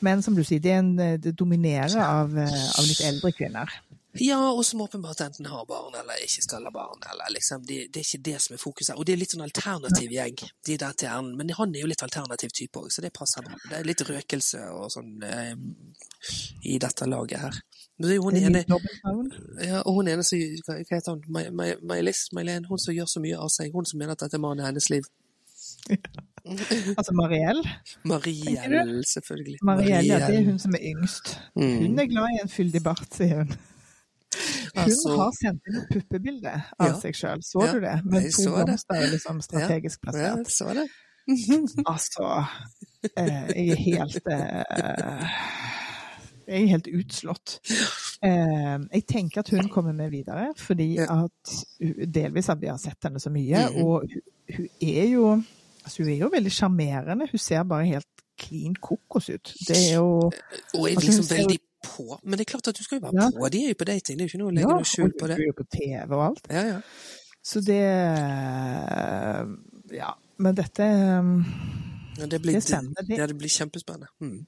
[0.02, 2.38] Men som du sier, det, en, det dominerer av,
[2.78, 3.70] av litt eldre kvinner.
[4.22, 7.02] Ja, og som åpenbart enten har barn eller ikke skal ha barn.
[7.12, 8.96] eller liksom, det, det, er ikke det som er fokuset.
[8.96, 10.36] Og det er litt sånn alternativ gjeng.
[10.68, 13.42] de der til Ernen, Men han er jo litt alternativ type òg, så det passer
[13.42, 13.58] bra.
[13.70, 15.56] Det er litt røkelse og sånn eh,
[16.70, 17.60] i dette laget her.
[17.98, 18.64] Men det er jo hun ene,
[19.66, 21.26] ja, og hun ene som Hva heter hun?
[21.82, 22.28] May-Liss?
[22.38, 22.70] May-Len?
[22.70, 23.74] Hun som gjør så mye av seg.
[23.74, 25.10] Hun som mener at dette er mannen i hennes liv.
[26.98, 27.62] altså Mariell?
[28.06, 29.60] Mariell, selvfølgelig.
[29.66, 31.38] Mariell, ja, det er hun som er yngst.
[31.58, 31.78] Mm.
[31.82, 33.56] Hun er glad i en fyldig bart, sier hun.
[34.74, 37.96] Hun altså, har sendt inn et puppebilde av ja, seg sjøl, så ja, du det?
[38.06, 40.24] Med to blomster liksom strategisk plassert.
[40.24, 40.88] Ja, jeg så det.
[41.94, 42.30] altså
[43.16, 45.36] eh, Jeg er helt eh,
[46.44, 47.58] Jeg er helt utslått.
[48.24, 51.54] Eh, jeg tenker at hun kommer med videre, fordi at
[52.12, 53.70] delvis at vi har sett henne så mye.
[53.72, 53.78] Mm.
[53.86, 54.26] Og hun,
[54.58, 55.30] hun er jo
[55.84, 57.30] altså hun er jo veldig sjarmerende.
[57.32, 58.10] Hun ser bare helt
[58.40, 59.54] klin kokos ut.
[59.68, 60.32] Det er jo
[60.74, 62.20] Og er liksom veldig på.
[62.24, 63.30] Men det er klart at du skal jo være ja.
[63.36, 63.50] på.
[63.54, 65.12] De er jo på dating, det er jo ikke noe å legge ja, noe skjul
[65.20, 65.36] på det.
[65.36, 66.50] Ja, og du er jo på TV og alt.
[66.52, 66.80] Ja, ja.
[67.44, 67.84] Så det
[69.92, 70.86] Ja, men dette
[71.20, 71.34] um,
[72.18, 73.18] Ja, det blir, Det det.
[73.18, 74.08] Ja, det blir kjempespennende.
[74.24, 74.46] Mm.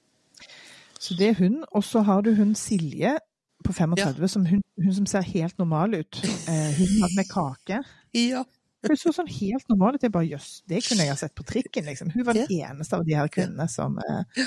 [0.98, 1.64] Så det er hun.
[1.70, 3.18] Og så har du hun Silje
[3.64, 6.20] på 35, som hun, hun som ser helt normal ut.
[6.24, 7.82] Eh, hun hadde med kake.
[8.14, 8.44] Ja.
[8.86, 10.04] Hun så sånn helt normal ut.
[10.04, 12.12] Jeg bare jøss, det kunne jeg ha sett på trikken, liksom.
[12.14, 14.44] Hun var den eneste av de her kvinnene som eh,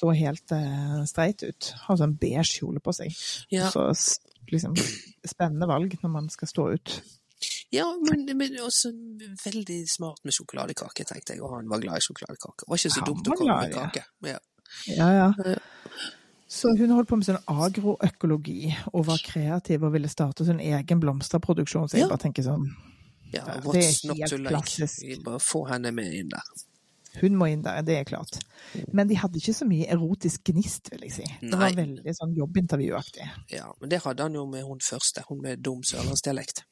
[0.00, 1.70] så helt uh, streit ut.
[1.86, 3.16] Har sånn beige kjole på seg.
[3.52, 3.68] Ja.
[3.72, 3.90] Så
[4.50, 4.76] liksom
[5.34, 7.00] spennende valg når man skal stå ut.
[7.72, 8.90] Ja, men, men også
[9.44, 11.42] veldig smart med sjokoladekake, tenkte jeg.
[11.44, 12.64] Og han var glad i sjokoladekake.
[12.64, 14.06] Det var ikke så Han dumt å komme med kake.
[14.26, 14.40] Ja.
[14.86, 15.54] Ja, ja.
[16.50, 21.02] Så hun holdt på med sånn agroøkologi og var kreativ og ville starte sin egen
[21.02, 21.86] blomsterproduksjon.
[21.90, 22.66] Så jeg bare tenker sånn
[23.30, 24.50] ja Det er what's not helt to like?
[24.50, 25.04] klassisk.
[25.22, 26.48] Bare få henne med inn der.
[27.18, 28.38] Hun må inn der, det er klart.
[28.94, 31.24] Men de hadde ikke så mye erotisk gnist, vil jeg si.
[31.42, 31.82] Det var Nei.
[31.82, 33.26] veldig sånn jobbintervjuaktig.
[33.50, 36.62] Ja, men det hadde han jo med hun første, hun med dum sørlandsdialekt.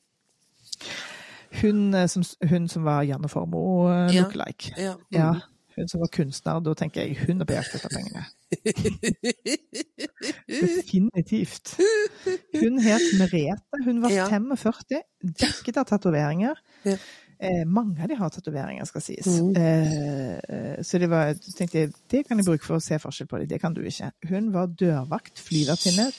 [1.63, 4.23] Hun, eh, som, hun som var Janne Formoe Ja.
[4.23, 4.75] look-like.
[4.79, 4.95] Ja.
[5.11, 5.33] Ja.
[5.33, 5.41] mm.
[5.79, 6.61] Hun som var kunstner.
[6.61, 8.25] Da tenker jeg hun er på jakt etter pengene.
[10.49, 11.77] Definitivt.
[12.53, 13.83] Hun het Merete.
[13.85, 14.27] Hun var Ja.
[14.29, 16.59] 45, dekket av tatoveringer.
[16.85, 16.97] Ja.
[17.41, 19.27] Eh, mange av de har tatoveringer, skal sies.
[19.27, 19.57] Mm.
[19.57, 23.29] Eh, eh, så det var, tenkte jeg, det kan jeg bruke for å se forskjell
[23.31, 23.51] på dem.
[23.53, 24.11] Det kan du ikke.
[24.31, 26.11] Hun var dørvakt, flyvertinne.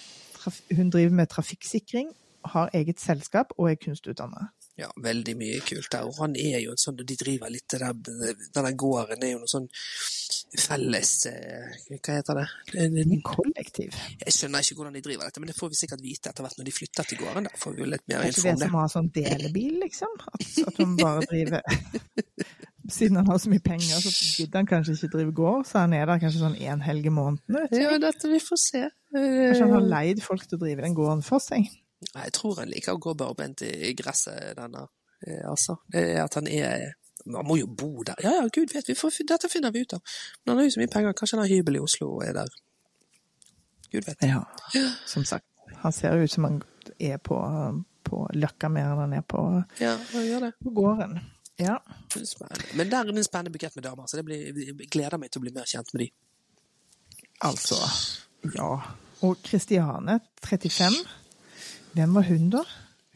[0.77, 2.13] Hun driver med trafikksikring,
[2.53, 4.53] har eget selskap og er kunstutdannet.
[4.79, 6.05] Ja, veldig mye kult der.
[6.07, 9.41] Og han er jo en sånn, de driver litt det der, denne gården er jo
[9.41, 9.65] noe sånn
[10.59, 12.45] felles, eh, hva heter det?
[12.79, 13.91] En- kollektiv.
[14.23, 16.57] Jeg skjønner ikke hvordan de driver dette, men det får vi sikkert vite etter hvert
[16.61, 17.49] når de flytter til gården.
[17.49, 18.69] Da får vi jo litt mer Er info ikke det om det.
[18.69, 20.15] som har sånn delebil, liksom?
[20.33, 21.61] At, at man bare driver
[22.89, 25.93] Siden han har så mye penger, så gidder han kanskje ikke drive gård, så han
[25.93, 27.67] er der kanskje sånn én helg i måneden.
[27.75, 28.81] Ja, dette vi får se.
[29.13, 31.67] Kanskje han har leid folk til å drive den gården for seg.
[32.07, 34.85] Jeg tror han liker å gå barbent i gresset, denne.
[35.25, 36.93] Eh, altså, det er at han er
[37.27, 38.15] Han må jo bo der.
[38.23, 39.99] Ja ja, gud vet, vi får, dette finner vi ut av.
[40.39, 42.37] Men han har jo så mye penger, kanskje han har hybel i Oslo og er
[42.37, 42.53] der.
[43.91, 44.23] Gud vet.
[44.23, 44.45] Ja,
[45.05, 45.45] som sagt.
[45.83, 46.61] Han ser jo ut som han
[46.97, 47.35] er på,
[48.07, 49.43] på Løkka mer enn han er på,
[49.81, 51.19] Ja, han på gården.
[51.59, 51.75] Ja.
[52.73, 55.31] Men der er det en spennende bukett med damer, så det blir, jeg gleder meg
[55.31, 56.09] til å bli mer kjent med de.
[57.49, 57.79] Altså.
[58.55, 58.71] Ja.
[59.27, 61.01] Og Kristiane, 35.
[61.95, 62.63] Hvem var hun, da?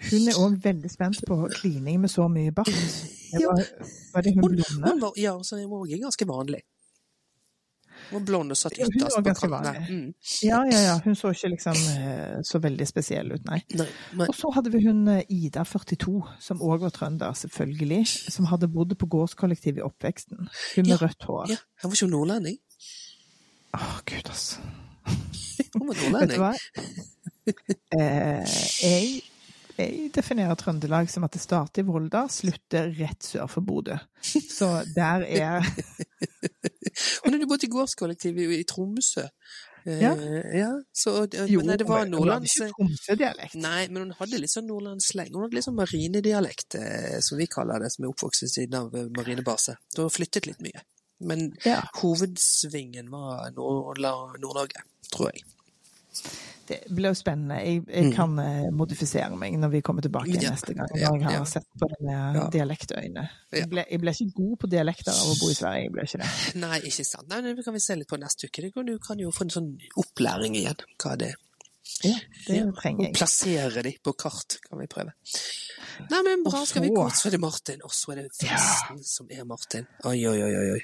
[0.03, 2.67] Hun er òg veldig spent på klining med så mye bart.
[3.33, 3.65] Var,
[4.13, 4.89] var det hun Hun, blonde?
[4.89, 6.61] hun var, ja, så hun var ganske vanlig.
[8.11, 9.77] Hun blonde satt ytterst ja, på kanten.
[9.87, 10.09] Mm.
[10.43, 10.95] Ja, ja, ja.
[11.05, 13.61] Hun så ikke liksom eh, så veldig spesiell ut, nei.
[13.79, 18.01] Nei, men, Og så hadde vi hun eh, Ida, 42, som òg var trønder, selvfølgelig.
[18.33, 20.49] Som hadde bodd på gårdskollektiv i oppveksten.
[20.75, 21.53] Hun med Ja, rødt hår.
[21.55, 22.59] ja, han var ikke nordlending.
[23.73, 24.59] Å, gud, altså.
[25.73, 26.43] Hun var Vet du nordlending.
[26.43, 26.53] hva?
[27.93, 29.21] Eh, jeg,
[29.77, 33.97] jeg definerer Trøndelag som at det starter i Volda, slutter rett sør for Bodø.
[34.23, 35.61] Så der er
[37.23, 39.25] Hun hadde bodde i gårdskollektiv i, Tromsø.
[39.85, 40.13] Eh, Ja.
[40.55, 42.55] ja så, Jo, nei, det var nordlands...
[42.71, 43.57] Tromsø-dialekt.
[43.59, 45.33] Nei, men hun hadde litt sånn nordlandsleng.
[45.33, 48.79] Hun hadde litt sånn marinedialekt, eh, som vi kaller det, som er oppvokst ved siden
[48.79, 49.75] av eh, marinebase.
[49.97, 50.85] Hun har flyttet litt mye.
[51.23, 51.81] Men Ja.
[52.01, 55.43] hovedsvingen var Nord-Norge, tror jeg.
[56.67, 57.57] Det blir jo spennende.
[57.59, 60.41] Jeg, jeg kan eh, modifisere meg når vi kommer tilbake Mm.
[60.45, 60.51] Ja.
[60.53, 60.87] neste gang.
[60.93, 61.43] Når jeg har ja.
[61.45, 62.45] sett på denne Ja.
[62.53, 63.25] dialektøyne.
[63.51, 65.83] Jeg ble, jeg ble ikke god på dialekter av å bo i Sverige.
[65.83, 66.29] Jeg ble ikke det.
[66.63, 67.27] Nei, ikke sant.
[67.29, 68.69] Nei, det kan vi se litt på neste uke.
[68.87, 70.79] Du kan jo få en sånn opplæring igjen.
[71.03, 71.33] Hva er det?
[72.03, 72.15] Ja,
[72.47, 73.13] det Ja, trenger jeg.
[73.19, 75.11] plassere de på kart, kan vi prøve.
[76.09, 76.63] Nei, men bra.
[76.65, 77.03] Skal vi gå?
[77.11, 77.83] Så er det Martin.
[77.83, 79.85] Og så er det festen som er Martin.
[80.07, 80.81] Oi, oi, oi, oi.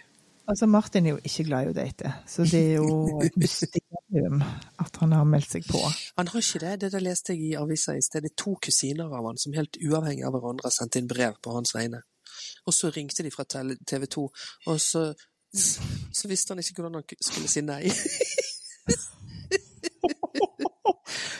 [0.49, 4.39] Altså, Martin er jo ikke glad i å date, så det er jo et mysterium
[4.81, 5.81] at han har meldt seg på.
[6.17, 6.71] Han har ikke det.
[6.81, 8.25] Det der leste jeg i avisa i sted.
[8.25, 11.37] Det er to kusiner av han som helt uavhengig av hverandre har sendt inn brev
[11.45, 12.01] på hans vegne.
[12.65, 14.23] Og så ringte de fra TV 2,
[14.73, 15.03] og så,
[15.53, 17.83] så visste han ikke hvordan han skulle si nei.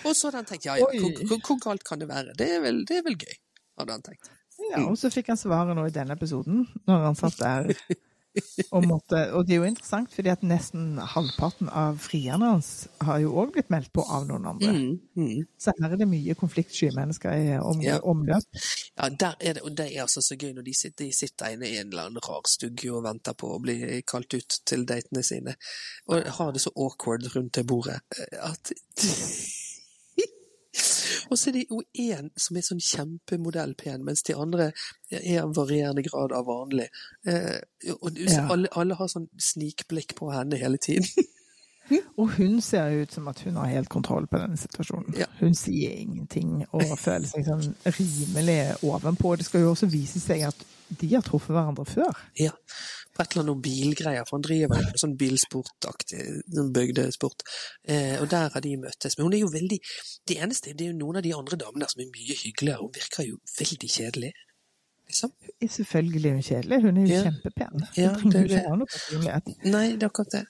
[0.05, 2.37] og så hadde han tenkt ja ja, hvor, hvor galt kan det være?
[2.37, 3.35] Det er vel, det er vel gøy,
[3.81, 4.29] hadde han tenkt.
[4.69, 7.73] Ja, og så fikk han svaret nå i denne episoden, når han satt der.
[8.71, 13.21] Og, måtte, og det er jo interessant, fordi at nesten halvparten av frierne hans har
[13.23, 14.73] jo òg blitt meldt på av noen andre.
[14.75, 15.47] Mm, mm.
[15.59, 17.97] Så her er det mye konfliktsky mennesker i om, Ja.
[18.03, 18.45] omløp.
[18.95, 21.69] Ja, er det, og det er altså så gøy når de sitter, de sitter inne
[21.69, 25.23] i en eller annen rar stugge og venter på å bli kalt ut til datene
[25.25, 25.55] sine,
[26.07, 28.73] og har det så awkward rundt det bordet eh, at
[31.29, 34.71] Og så er det jo én som er sånn kjempemodell pen, mens de andre
[35.11, 36.87] er av varierende grad av vanlig.
[37.27, 37.59] Eh,
[38.01, 38.47] og Ja.
[38.49, 41.05] alle, alle har sånn snikblikk på henne hele tiden.
[42.21, 45.15] Og hun ser ut som at hun har helt kontroll på denne situasjonen.
[45.17, 45.25] Ja.
[45.39, 49.31] Hun sier ingenting og føler seg sånn rimelig ovenpå.
[49.39, 50.59] Det skal jo også vise seg at
[51.01, 52.13] de har truffet hverandre før.
[52.37, 52.51] Ja.
[53.19, 56.21] På et eller annet bilgreier, for han driver med sånn bilsportaktig
[56.55, 57.43] sånn bygdesport.
[57.83, 59.17] Eh, og der har de møttes.
[59.17, 59.79] Men hun er jo veldig
[60.29, 62.79] Det eneste det er jo noen av de andre damene der som er mye hyggeligere.
[62.79, 64.31] Hun virker jo veldig kjedelig.
[65.09, 65.31] Liksom.
[65.65, 67.23] Selvfølgelig er hun kjedelig, hun er jo Ja.
[67.27, 67.85] kjempepen.
[67.97, 69.55] Ja, det det.
[69.65, 70.45] Nei, det er akkurat det.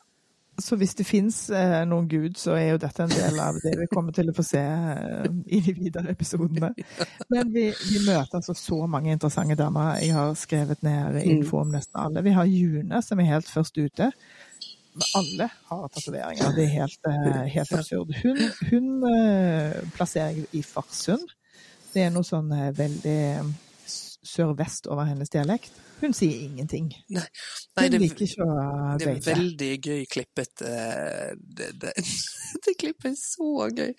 [0.63, 3.75] Så hvis det fins eh, noen gud, så er jo dette en del av det
[3.79, 6.71] vi kommer til å få se eh, i de videre episodene.
[7.31, 9.97] Men vi, vi møter altså så mange interessante damer.
[10.03, 12.25] Jeg har skrevet ned info om nesten alle.
[12.25, 14.11] Vi har June, som er helt først ute.
[15.15, 16.51] Alle har tatoveringer.
[16.55, 18.13] Det er helt, eh, helt absurd.
[18.23, 18.37] Hun,
[18.71, 21.29] hun eh, plasserer jeg i Farsund.
[21.93, 23.21] Det er noe sånn eh, veldig
[24.29, 25.73] sørvest over hennes dialekt.
[25.99, 26.87] Hun sier ingenting.
[27.11, 27.25] Nei,
[27.75, 28.57] Hun det, liker ikke å
[29.01, 30.61] det er veldig gøy klippet.
[30.63, 31.93] eh, Det, det,
[32.65, 33.91] det klippet er så gøy.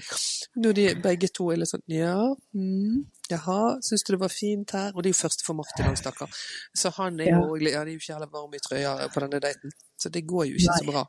[0.64, 2.14] Når de begge to er litt sånn Ja,
[2.56, 3.00] mm,
[3.30, 4.94] jaha, syns du det var fint her?
[4.94, 6.30] Og det er jo første for Martin, òg, stakkar.
[6.76, 9.42] Så han er jo, ja, Ja, er jo ikke heller varm i trøya på denne
[9.44, 9.74] daten.
[10.00, 11.04] Så det går jo ikke så bra.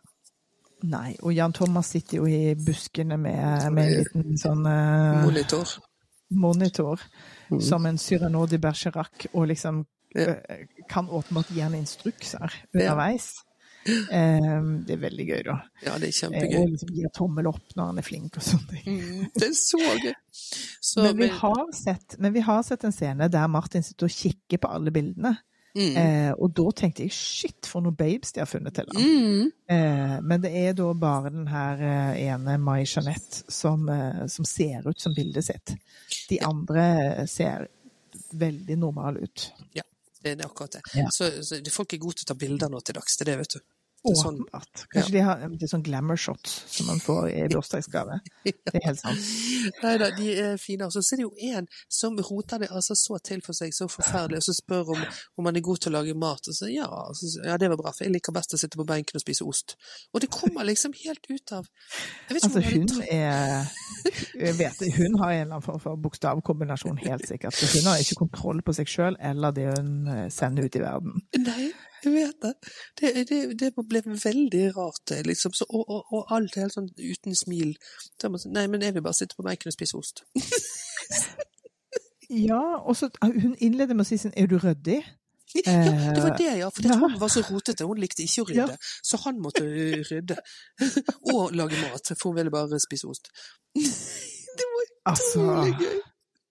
[0.91, 5.75] Nei, og Jan Thomas sitter jo i buskene med, med en liten sånn uh, Monitor.
[6.31, 6.99] Monitor
[7.51, 7.59] Mm.
[7.61, 10.35] som en Cyrano de Bergerac, og liksom Ja.
[10.49, 13.33] eh, kan åpenbart gi han instrukser underveis.
[14.11, 15.55] Um, det er veldig gøy, da.
[15.83, 16.61] Ja, det er Eh, kjempegøy.
[16.63, 18.99] og liksom gir tommel opp når han er flink og sånne ting.
[19.01, 20.13] Mm, det er så gøy.
[20.81, 24.11] Så, Men vi, har sett, men vi har sett en scene der Martin sitter og
[24.11, 25.37] kikker på alle bildene.
[25.75, 29.01] Mm, Eh, og da tenkte jeg shit, for noen babes de har funnet til ham.
[29.01, 34.25] mm, Eh, men det er da bare den her eh, ene Mai Jeanette som, eh,
[34.27, 35.75] som ser ut som bildet sitt.
[36.29, 37.69] De andre ser
[38.35, 39.45] veldig normale ut.
[39.73, 39.83] Ja,
[40.23, 40.81] det er akkurat det.
[40.95, 41.07] Ja.
[41.11, 43.37] Så, så folk er gode til å ta bilder nå til dags, det er det,
[43.45, 43.63] vet du.
[44.01, 44.39] Er sånn.
[44.49, 48.17] Kanskje de har det er sånn glamour shots som man får i bursdagsgave.
[48.71, 49.27] Det er helt sant.
[49.83, 50.87] Nei da, de er fine.
[50.87, 53.85] Og så er det jo en som roter det altså så til for seg, så
[53.91, 55.03] forferdelig, og så spør om,
[55.37, 56.49] om han er god til å lage mat.
[56.49, 56.87] Og så ja,
[57.17, 59.45] så, ja, det var bra, for jeg liker best å sitte på benken og spise
[59.45, 59.77] ost.
[60.15, 61.69] Og det kommer liksom helt ut av
[62.31, 63.69] Altså, hun er
[64.33, 67.53] jeg vet, Hun har en eller annen form for bokstavkombinasjon, helt sikkert.
[67.53, 70.83] Så hun har ikke kontroll på seg sjøl eller det hun eh, sender ut i
[70.83, 71.21] verden.
[71.45, 71.69] Nei,
[72.03, 72.53] jeg vet det.
[72.99, 75.53] Det, det, det ble veldig rart, liksom.
[75.57, 77.75] Så, og, og, og alt helt sånn uten smil.
[78.17, 80.25] Så man Nei, men jeg vil bare sitte på benken og spise ost.
[82.31, 85.01] Ja, og så Hun innleder med å si sånn Er du ryddig?
[85.51, 85.73] Ja,
[86.15, 86.69] det var det, ja.
[86.71, 86.95] For ja.
[86.95, 87.83] hun var så rotete.
[87.83, 88.75] Hun likte ikke å rydde.
[88.77, 88.91] Ja.
[89.03, 89.65] Så han måtte
[90.07, 90.37] rydde.
[91.33, 93.27] Og lage mat, for hun ville bare spise ost.
[93.75, 95.43] Det var Altså
[95.81, 95.99] gøy.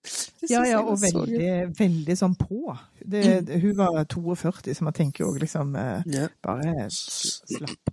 [0.01, 2.75] Det Ja, ja, og veldig, veldig sånn på.
[3.05, 3.23] Det,
[3.61, 6.27] hun var 42, så man tenker jo liksom eh, Ja.
[6.43, 7.91] Bare slapp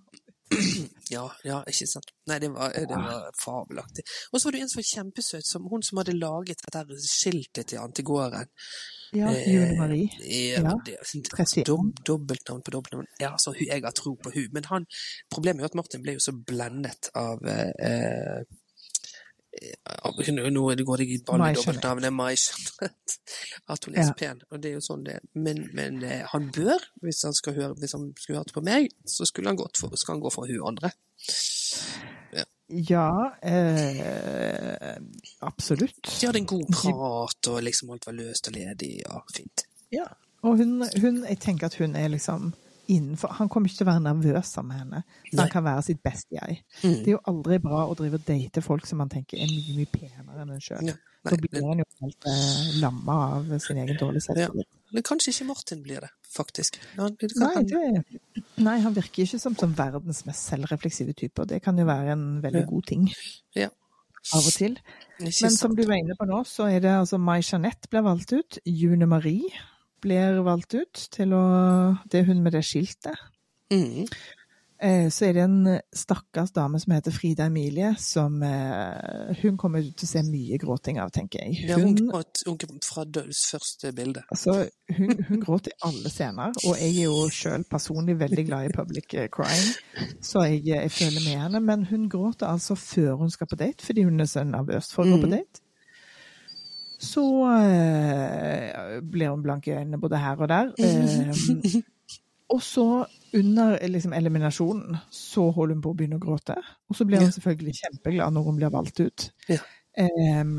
[1.12, 2.12] Ja, ja, ikke sant.
[2.28, 4.04] Nei, det var, det var fabelaktig.
[4.32, 7.68] Og så var det en som var kjempesøt, som, hun som hadde laget dette skiltet
[7.72, 8.48] til antigården.
[9.16, 10.08] Ja, Julie June Marie.
[10.24, 11.64] Eh, Ja, det, det, 31.
[11.68, 13.08] dob, dobbeltnavn på dobbeltnavn.
[13.20, 14.48] Ja, altså, jeg har tro på hun.
[14.52, 14.88] Men han,
[15.32, 18.40] problemet er jo at Martin ble jo så blendet av eh, eh,
[20.52, 22.48] Nå går det i ball i dobbeltnavnet Mais.
[23.68, 25.18] At hun er så pen, og det er jo sånn det.
[25.34, 28.90] Men, men eh, han bør, hvis han skal høre hvis han skulle hørt på meg,
[29.06, 30.92] så skulle han gått for, skal han gå for hun andre.
[32.68, 34.96] Ja, eh,
[35.40, 36.02] absolutt.
[36.04, 39.64] De hadde en god prat, og liksom alt var løst og ledig, og fint.
[39.94, 40.04] Ja.
[40.44, 42.52] Og hun, hun, jeg tenker at hun er liksom
[42.88, 45.02] innenfor Han kommer ikke til å være nervøs sammen med henne.
[45.32, 46.62] Så han kan være sitt beste jeg.
[46.82, 46.94] Mm.
[47.04, 49.76] Det er jo aldri bra å drive og date folk som man tenker er mye,
[49.76, 50.88] mye penere enn en sjøl.
[50.88, 50.96] Ja,
[51.28, 54.68] Da blir han jo helt eh, lamma av sin egen dårlige selvtillit.
[54.94, 56.78] Men kanskje ikke Martin blir det, faktisk.
[56.96, 61.42] Han, det kan, Nei, det, nei, han virker ikke som, som verdens mest selvrefleksive type,
[61.44, 62.70] og det kan jo være en veldig Ja.
[62.70, 63.08] god ting
[63.58, 63.68] Ja.
[64.32, 64.78] av og til.
[65.20, 68.32] Men som du var inne på nå, så er det altså Mai Jeanette blir valgt
[68.32, 68.58] ut.
[68.64, 69.50] June Marie
[70.00, 71.44] blir valgt ut til å
[72.10, 73.16] Det er hun med det skiltet.
[73.72, 74.06] Mm.
[74.80, 79.82] Eh, Så er det en stakkars dame som heter Frida Emilie, som eh, hun kommer
[79.82, 81.64] til å se mye gråting av, tenker jeg.
[81.68, 84.22] Ja, hun gråt hun gråt fra døds første bilde.
[84.30, 88.68] altså, hun, hun gråter i alle scener, og jeg er jo sjøl personlig veldig glad
[88.70, 89.74] i public eh, crying,
[90.22, 91.60] så jeg, jeg føler med henne.
[91.60, 95.02] Men hun gråter altså før hun skal på date, fordi hun er så nervøs for
[95.02, 95.40] å gå på Mhm.
[95.40, 95.64] date.
[96.98, 97.24] Så
[97.62, 100.74] eh, blir hun blank i øynene både her og der.
[102.48, 103.04] Eh, og så,
[103.36, 106.54] under liksom, eliminasjonen, så holder hun på å begynne å gråte.
[106.88, 109.26] Og så blir hun selvfølgelig kjempeglad når hun blir valgt ut.
[109.52, 109.58] Ja.
[110.00, 110.54] Em,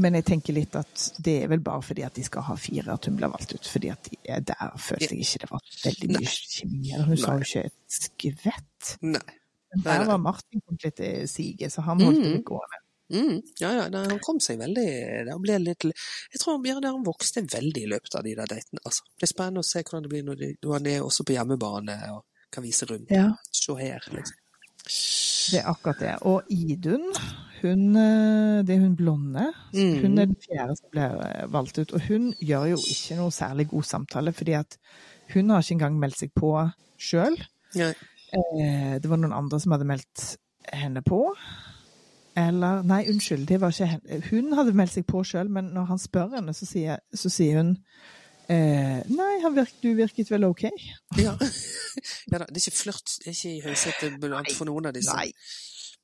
[0.00, 2.96] men jeg tenker litt at det er vel bare fordi at de skal ha fire
[2.96, 3.68] at hun blir valgt ut.
[3.68, 6.80] Fordi at de er der følte jeg ikke det var veldig mye kjemi.
[6.94, 8.94] eller Hun sa jo ikke et skvett.
[9.04, 9.20] Nei.
[9.20, 12.80] Nei, Nei, der var Martin kommet litt i siget, så han holdt det litt gående.
[13.12, 14.84] Mm, ja, ja, han kom seg veldig
[15.60, 18.80] litt Jeg tror Bjørn han vokste veldig i løpet av de der datene.
[18.80, 21.26] Altså, det blir spennende å se hvordan det blir når, de, når han er også
[21.28, 22.24] på hjemmebane og
[22.54, 23.12] kan vise rundt.
[23.12, 23.28] Ja.
[23.52, 24.40] Se her, liksom.
[24.84, 26.12] Det er akkurat det.
[26.28, 27.04] Og Idun,
[27.62, 29.46] hun, eh, det er hun blonde.
[29.74, 29.98] Mm.
[30.02, 31.92] Hun er den fjerde som ble eh, valgt ut.
[31.96, 34.78] Og hun gjør jo ikke noe særlig god samtale, fordi at
[35.32, 36.52] hun har ikke engang meldt seg på
[37.00, 37.38] sjøl.
[37.76, 40.26] Eh, det var noen andre som hadde meldt
[40.72, 41.22] henne på.
[42.36, 44.20] Eller Nei, unnskyld, det var ikke henne.
[44.30, 47.60] Hun hadde meldt seg på sjøl, men når han spør henne, så sier, så sier
[47.60, 47.76] hun
[48.50, 50.66] eh, Nei, han virk, du virket vel OK?
[51.20, 51.36] Ja.
[52.32, 54.96] ja da, det er ikke flørt, det er ikke i høysetet blant for noen av
[54.96, 55.14] disse.
[55.14, 55.30] Nei.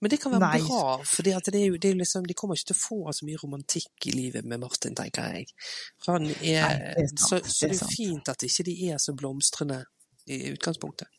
[0.01, 0.61] Men det kan være Nei.
[0.65, 3.27] bra, for det er jo, det er liksom, de kommer ikke til å få så
[3.29, 5.51] mye romantikk i livet med Martin, tenker jeg.
[6.07, 8.77] Han er, Nei, det er sant, så, så det det er fint at ikke de
[8.95, 9.83] er så blomstrende
[10.31, 11.11] i utgangspunktet.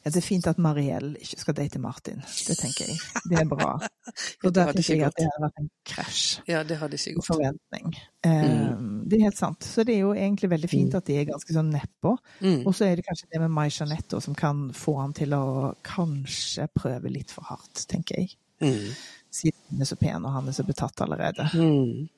[0.00, 2.22] Ja, det er fint at Mariell ikke skal date Martin.
[2.24, 3.00] Det tenker jeg.
[3.28, 3.74] Det er bra.
[4.40, 6.22] For hadde tenker jeg at det hadde vært en krasj.
[6.48, 7.26] Ja, det hadde ikke gått.
[7.28, 7.90] forventning.
[8.24, 9.02] Mm.
[9.10, 9.66] Det er helt sant.
[9.68, 12.14] Så det er jo egentlig veldig fint at de er ganske sånn nedpå.
[12.40, 12.62] Mm.
[12.64, 15.44] Og så er det kanskje det med Mai Jeanette som kan få han til å
[15.84, 18.32] kanskje prøve litt for hardt, tenker jeg.
[18.64, 18.88] Mm.
[19.30, 21.50] Siden hun er så pen og han er så betatt allerede.
[21.52, 22.08] Mm.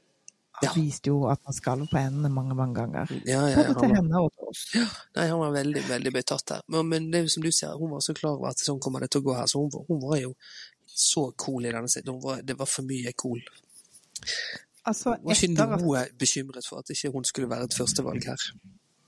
[0.62, 0.72] Ja.
[0.76, 3.10] viste jo at han skalv på endene mange, mange ganger.
[3.26, 4.60] Ja, ja, Både til henne og til oss.
[5.16, 6.60] nei, han var veldig, veldig betatt der.
[6.68, 8.78] Men, men det er jo som du sier, hun var så klar over at sånn
[8.80, 10.34] kommer det til å gå her, så hun, var- hun var jo
[10.86, 12.20] så cool i denne siden.
[12.46, 13.40] Det var for mye cool.
[14.86, 18.46] Altså, var ikke noe bekymret for at ikke hun skulle være et førstevalg her.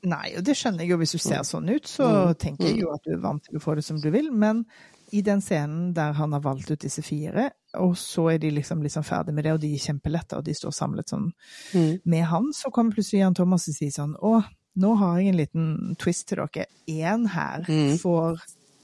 [0.05, 0.98] Nei, og det skjønner jeg jo.
[1.00, 2.34] Hvis du ser sånn ut, så Mm.
[2.38, 4.30] tenker jeg jo at du er vant til å få det som du vil.
[4.30, 4.66] Men
[5.12, 8.83] i den scenen der han har valgt ut disse fire, og så er de liksom,
[8.83, 11.33] liksom ferdig med det, og de er kjempelette, og de står samlet sånn
[11.75, 12.01] Mm.
[12.05, 14.45] med han, så kommer plutselig Jan Thomas og sier sånn Å,
[14.77, 16.66] nå har jeg en liten twist til dere.
[16.89, 17.99] Én her Mm.
[17.99, 18.41] får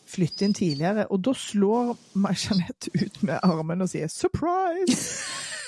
[0.06, 1.06] flytte inn tidligere.
[1.10, 5.20] Og da slår Mai-Jeanette ut med armen og sier 'surprise'!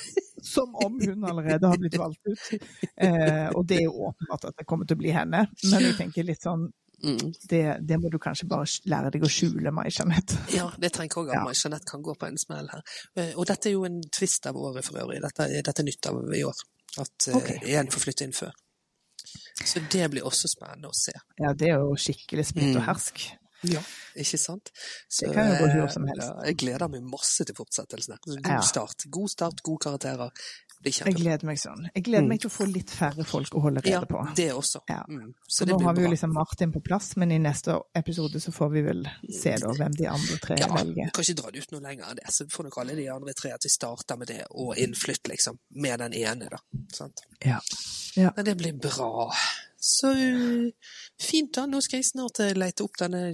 [0.43, 2.61] Som om hun allerede har blitt valgt ut.
[2.97, 5.47] Eh, og det er jo åpenbart at det kommer til å bli henne.
[5.71, 7.33] Men jeg tenker litt sånn Mm.
[7.51, 10.37] Det, det må du kanskje bare lære deg å skjule, Mai-Jeanette.
[10.59, 11.45] Ja, det trenger òg at Ja.
[11.49, 12.83] Mai-Jeanette kan gå på en smell her.
[13.17, 15.21] Eh, Og dette er jo en twist av året for øvrig.
[15.23, 16.55] Dette, er- dette er nytt av i år.
[16.99, 17.57] At okay.
[17.57, 17.69] Ok.
[17.69, 18.53] én får flytte inn før.
[19.65, 21.13] Så det blir også spennende å se.
[21.41, 22.87] Ja, det er jo skikkelig splitt og Mm.
[22.89, 23.23] hersk.
[23.65, 23.81] Ja.
[24.19, 24.71] Ikke sant?
[25.09, 26.33] Så, Det kan jo gå eh, hvor som helst.
[26.45, 28.17] Jeg gleder meg masse til fortsettelsen.
[28.19, 28.41] her.
[28.43, 29.05] God start.
[29.09, 30.31] God start, gode karakterer.
[30.83, 31.85] Blir Jeg gleder meg sånn.
[31.95, 34.19] Jeg gleder meg til å få litt færre folk å holde Ja, på.
[34.19, 34.83] Ja, det også.
[34.89, 35.05] Ja.
[35.09, 35.33] Mm.
[35.47, 37.79] Så Så det nå blir har vi jo liksom Martin på plass, men i neste
[37.95, 41.23] episode så får vi vel se da hvem de andre tre Ja, vi Ja, kan
[41.25, 42.27] ikke dra det ut noe lenger enn det.
[42.35, 45.59] Så får nok alle de andre tre at vi starter med det, og innflytt, liksom.
[45.71, 46.59] Med den ene, da.
[46.93, 47.23] Sant?
[47.45, 47.61] Ja.
[48.17, 49.31] Men det blir bra.
[49.83, 50.71] Så uh,
[51.19, 51.65] fint, da.
[51.67, 53.33] Nå skal jeg snart eh, lete opp denne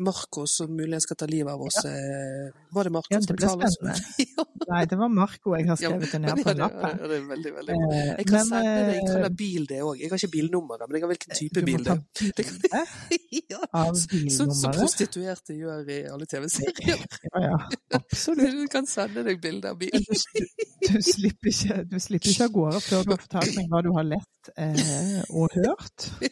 [0.00, 1.82] Marco som muligens skal ta livet av oss.
[1.84, 2.48] Ja.
[2.72, 3.76] Var det Marco Ja, det som betalte oss?
[4.36, 6.96] ja, Nei, det var Marco jeg har skrevet det ned på en lapp her.
[7.02, 7.90] det er veldig, veldig bra.
[7.98, 10.00] Eh, Jeg kan men, sende deg, jeg kan eh, ha bil det òg.
[10.00, 12.96] Jeg har ikke bilnummeret, men jeg har hvilken type bil det er.
[13.52, 13.84] Ja,
[14.32, 17.04] Sånn som prostituerte gjør i alle TV-serier.
[17.28, 17.58] Ja, ja,
[17.96, 18.56] absolutt.
[18.62, 20.04] Du kan sende deg bilde av bilen.
[20.04, 23.82] Du, du, slipper ikke, du slipper ikke av gårde før du har fortalt meg hva
[23.84, 25.81] du har lett eh, og hørt.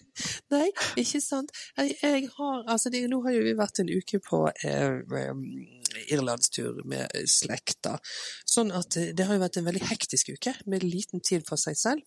[0.54, 0.66] Nei,
[1.00, 1.52] ikke sant.
[1.78, 5.00] Jeg, jeg har, altså det, nå har jo vi vært en uke på eh,
[6.10, 7.96] irlandstur med slekta,
[8.48, 11.60] sånn at eh, det har jo vært en veldig hektisk uke med liten tid for
[11.60, 12.06] seg selv.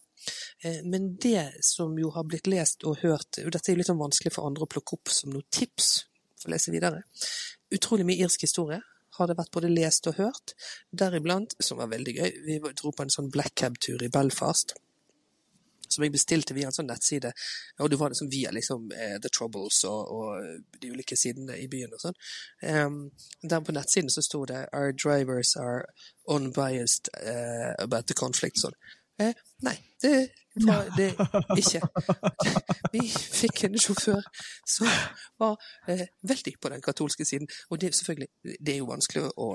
[0.63, 3.91] Eh, men det som jo har blitt lest og hørt, og dette er jo litt
[3.91, 5.93] sånn vanskelig for andre å plukke opp som noen tips
[6.39, 7.05] for å lese videre,
[7.73, 8.81] utrolig mye irsk historie
[9.17, 10.55] har det vært både lest og hørt,
[10.89, 14.73] deriblant, som var veldig gøy, vi dro på en sånn black cab-tur i Belfast,
[15.89, 17.33] som jeg bestilte via en sånn nettside,
[17.81, 21.67] og det var liksom via liksom eh, The Troubles og, og de ulike sidene i
[21.71, 22.19] byen og sånn.
[22.63, 22.99] Um,
[23.43, 25.85] der på nettsiden så sto det Our drivers are
[26.29, 28.61] unbiased uh, about the conflict.
[28.63, 28.75] Sånn.
[29.21, 31.13] Eh, nei, det var det
[31.57, 31.81] ikke.
[32.93, 34.21] Vi fikk en sjåfør
[34.69, 34.89] som
[35.41, 35.55] var
[35.89, 38.29] eh, veldig på den katolske siden, og det selvfølgelig,
[38.59, 39.47] det er jo vanskelig å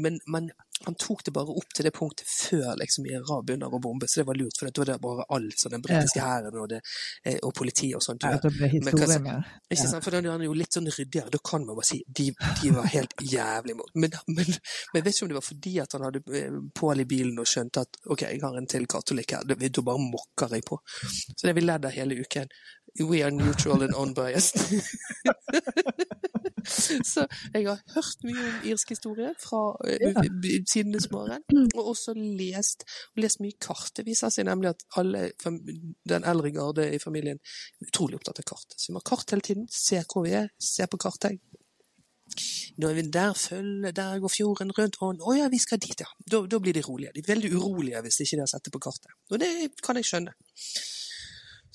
[0.00, 0.48] men, men
[0.84, 4.20] han tok det bare opp til det punktet før liksom IRA begynner å bombe, så
[4.20, 7.38] det var lurt, for det var det bare alt sånn den britiske hæren og, eh,
[7.42, 9.52] og politiet og sånt Ja, det ble historie med.
[9.70, 10.04] Ikke sant?
[10.04, 11.32] For den er jo litt sånn ryddigere.
[11.32, 12.28] Da kan man bare si de,
[12.60, 13.92] de var helt jævlig imot.
[13.96, 16.44] Men, men, men jeg vet ikke om det var fordi at han hadde på
[16.76, 19.82] Pål i bilen og skjønte at OK, jeg har en til katolikk her, da da
[19.86, 20.78] bare mokker jeg på.
[20.86, 22.48] Så det har vi ledd av hele uken.
[22.98, 24.56] We are neutral and unbiased.
[27.06, 30.22] Så jeg har hørt mye om irsk historie fra eh, Ja.
[30.66, 31.44] tidenes morgen,
[31.76, 32.82] og også lest,
[33.16, 33.92] lest mye kart.
[33.96, 38.48] Det viser seg nemlig at alle, den eldre garde i familien er utrolig opptatt av
[38.50, 38.74] kart.
[38.74, 41.38] Så vi må ha kart hele tiden, se hvor vi er, se på kartet.
[42.78, 46.08] Når vi der, følger, der går fjorden rundt, og å ja, vi skal dit, ja.
[46.28, 47.12] Da, da blir de rolige.
[47.14, 49.12] De er veldig urolige hvis ikke de har sett det på kartet.
[49.30, 49.50] Og det
[49.82, 50.34] kan jeg skjønne.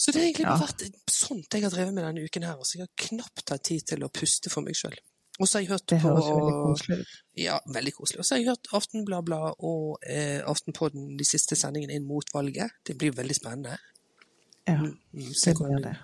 [0.01, 0.57] Så det har egentlig Ja.
[0.57, 2.57] vært sånt jeg har drevet med denne uken her.
[2.57, 4.97] Altså, jeg har knapt hatt tid til å puste for meg sjøl.
[5.39, 7.11] Og så har jeg hørt Det på høres veldig koselig ut.
[7.39, 8.19] Ja, veldig koselig.
[8.19, 12.69] Og så har jeg hørt Aftenbladet og eh, Aftenpodden de siste sendingene inn mot valget.
[12.85, 13.77] Det blir veldig spennende.
[14.67, 15.95] Ja, Mm, det blir det.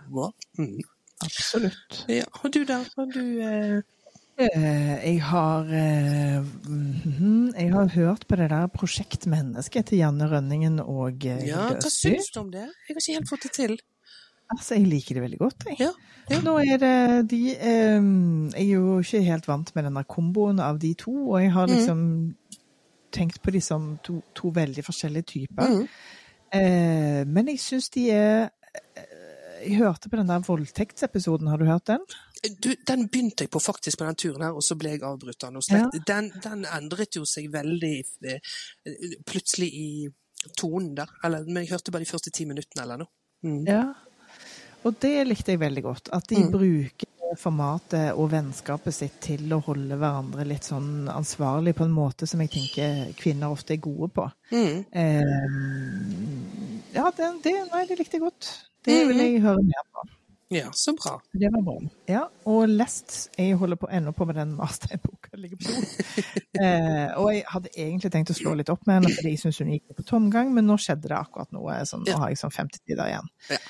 [0.58, 0.80] Mm.
[1.22, 2.06] absolutt.
[2.10, 3.82] Ja, og du der, har du Eh,
[4.38, 10.78] Jeg har eh, mhm, Jeg har hørt på det der Prosjekt Menneske til Janne Rønningen
[10.84, 12.68] og eh, Ja, hva syns du om det?
[12.68, 13.74] Jeg har ikke helt fått det til.
[14.54, 15.80] Altså, jeg liker det veldig godt, jeg.
[15.82, 15.90] Ja,
[16.32, 16.38] ja.
[16.46, 16.94] Nå er det
[17.34, 17.98] de eh,
[18.54, 21.56] Jeg er jo ikke helt vant med denne komboen av de to, og jeg Mm.
[21.58, 22.06] har liksom
[23.12, 25.68] tenkt på de som to, to veldig forskjellige typer.
[25.74, 25.84] Mm.
[26.54, 28.50] Eh, men jeg syns de er
[28.96, 29.04] eh,
[29.66, 32.04] Jeg hørte på den der voldtektsepisoden, har du hørt den?
[32.62, 35.44] Du, den begynte jeg på faktisk på den turen her, og så ble jeg avbrutt
[35.48, 35.98] av noe slett.
[36.08, 37.96] Den, den endret jo seg veldig
[38.30, 38.40] eh,
[39.26, 40.10] plutselig i
[40.58, 41.10] tonen der.
[41.26, 43.12] Eller, men jeg hørte bare de første ti minuttene eller noe.
[43.46, 43.62] Mm.
[43.68, 43.84] Ja.
[44.86, 46.10] Og det likte jeg veldig godt.
[46.14, 46.52] At de Mm.
[46.54, 47.06] bruker
[47.38, 52.40] formatet og vennskapet sitt til å holde hverandre litt sånn ansvarlig på en måte som
[52.40, 54.24] jeg tenker kvinner ofte er gode på.
[54.54, 54.86] Mm.
[54.96, 55.24] Eh,
[56.96, 58.48] ja, det, det, nei, det likte jeg godt.
[58.88, 60.02] Det vil jeg høre mer på.
[60.50, 61.22] Ja, så bra.
[61.34, 61.76] Det var bra.
[62.08, 65.36] Ja, og lest Jeg holder på ennå på med den Marstein-boka.
[65.36, 65.74] ligger på
[66.64, 69.60] eh, og jeg hadde egentlig tenkt å slå litt opp med henne, fordi jeg syns
[69.60, 71.82] hun gikk på tomgang, men nå skjedde det akkurat noe.
[71.90, 73.32] Sånn, nå har jeg sånn 50 tider igjen.
[73.52, 73.62] Ja.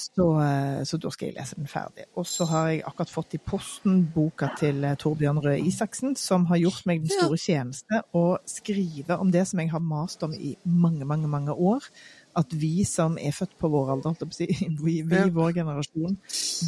[0.00, 2.06] Så, eh, så da skal jeg lese den ferdig.
[2.16, 6.46] Og så har jeg akkurat fått i posten boka til eh, Torbjørn Røe Isaksen, som
[6.50, 10.34] har gjort meg den store tjeneste å skrive om det som jeg har mast om
[10.36, 11.90] i mange, mange, mange år.
[12.36, 14.14] At vi som er født på vår alder,
[14.84, 16.16] vi, vi vår generasjon,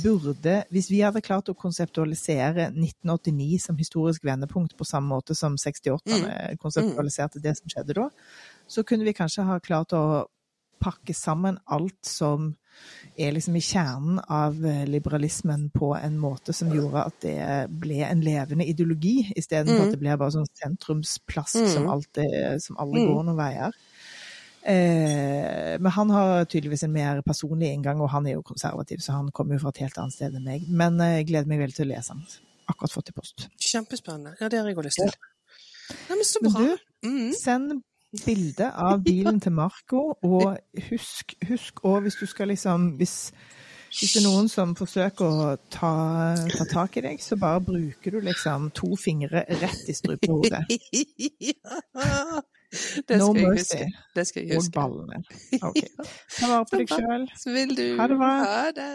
[0.02, 5.54] burde Hvis vi hadde klart å konseptualisere 1989 som historisk vendepunkt på samme måte som
[5.54, 8.08] 68-erne konseptualiserte det som skjedde da,
[8.66, 10.26] så kunne vi kanskje ha klart å
[10.82, 12.56] pakke sammen alt som
[13.20, 17.36] er liksom i kjernen av eh, liberalismen på en måte som gjorde at det
[17.70, 19.84] ble en levende ideologi, istedenfor Mm.
[19.84, 21.68] at det ble bare sånn sentrumsplask Mm.
[21.74, 23.06] som, alltid, som alle Mm.
[23.12, 23.72] går noen veier.
[24.62, 29.16] Eh, men han har tydeligvis en mer personlig inngang, og han er jo konservativ, så
[29.16, 30.68] han kommer jo fra et helt annet sted enn meg.
[30.70, 32.26] Men eh, jeg gleder meg veldig til å lese han.
[32.70, 33.48] Akkurat fått i post.
[33.58, 34.36] Kjempespennende.
[34.40, 35.16] Ja, det har jeg òg lyst til.
[36.08, 37.32] Nei, men så Men du, Mm.
[37.34, 37.80] Send
[38.24, 40.54] bilde av bilen til Marco, og
[40.90, 43.32] husk, husk og hvis du skal liksom hvis,
[43.90, 45.92] hvis det er noen som forsøker å ta,
[46.54, 50.62] ta tak i deg, så bare bruker du liksom to fingre rett i strupehodet.
[51.50, 52.42] ja.
[53.08, 53.76] Det skal no jeg mercy.
[53.76, 53.92] huske.
[54.16, 54.68] Det skal jeg huske.
[54.68, 55.24] Og ballene.
[55.68, 55.80] Ok.
[56.38, 57.26] Ta vare på deg sjøl.
[58.00, 58.30] Ha det bra.
[58.46, 58.92] Ha det.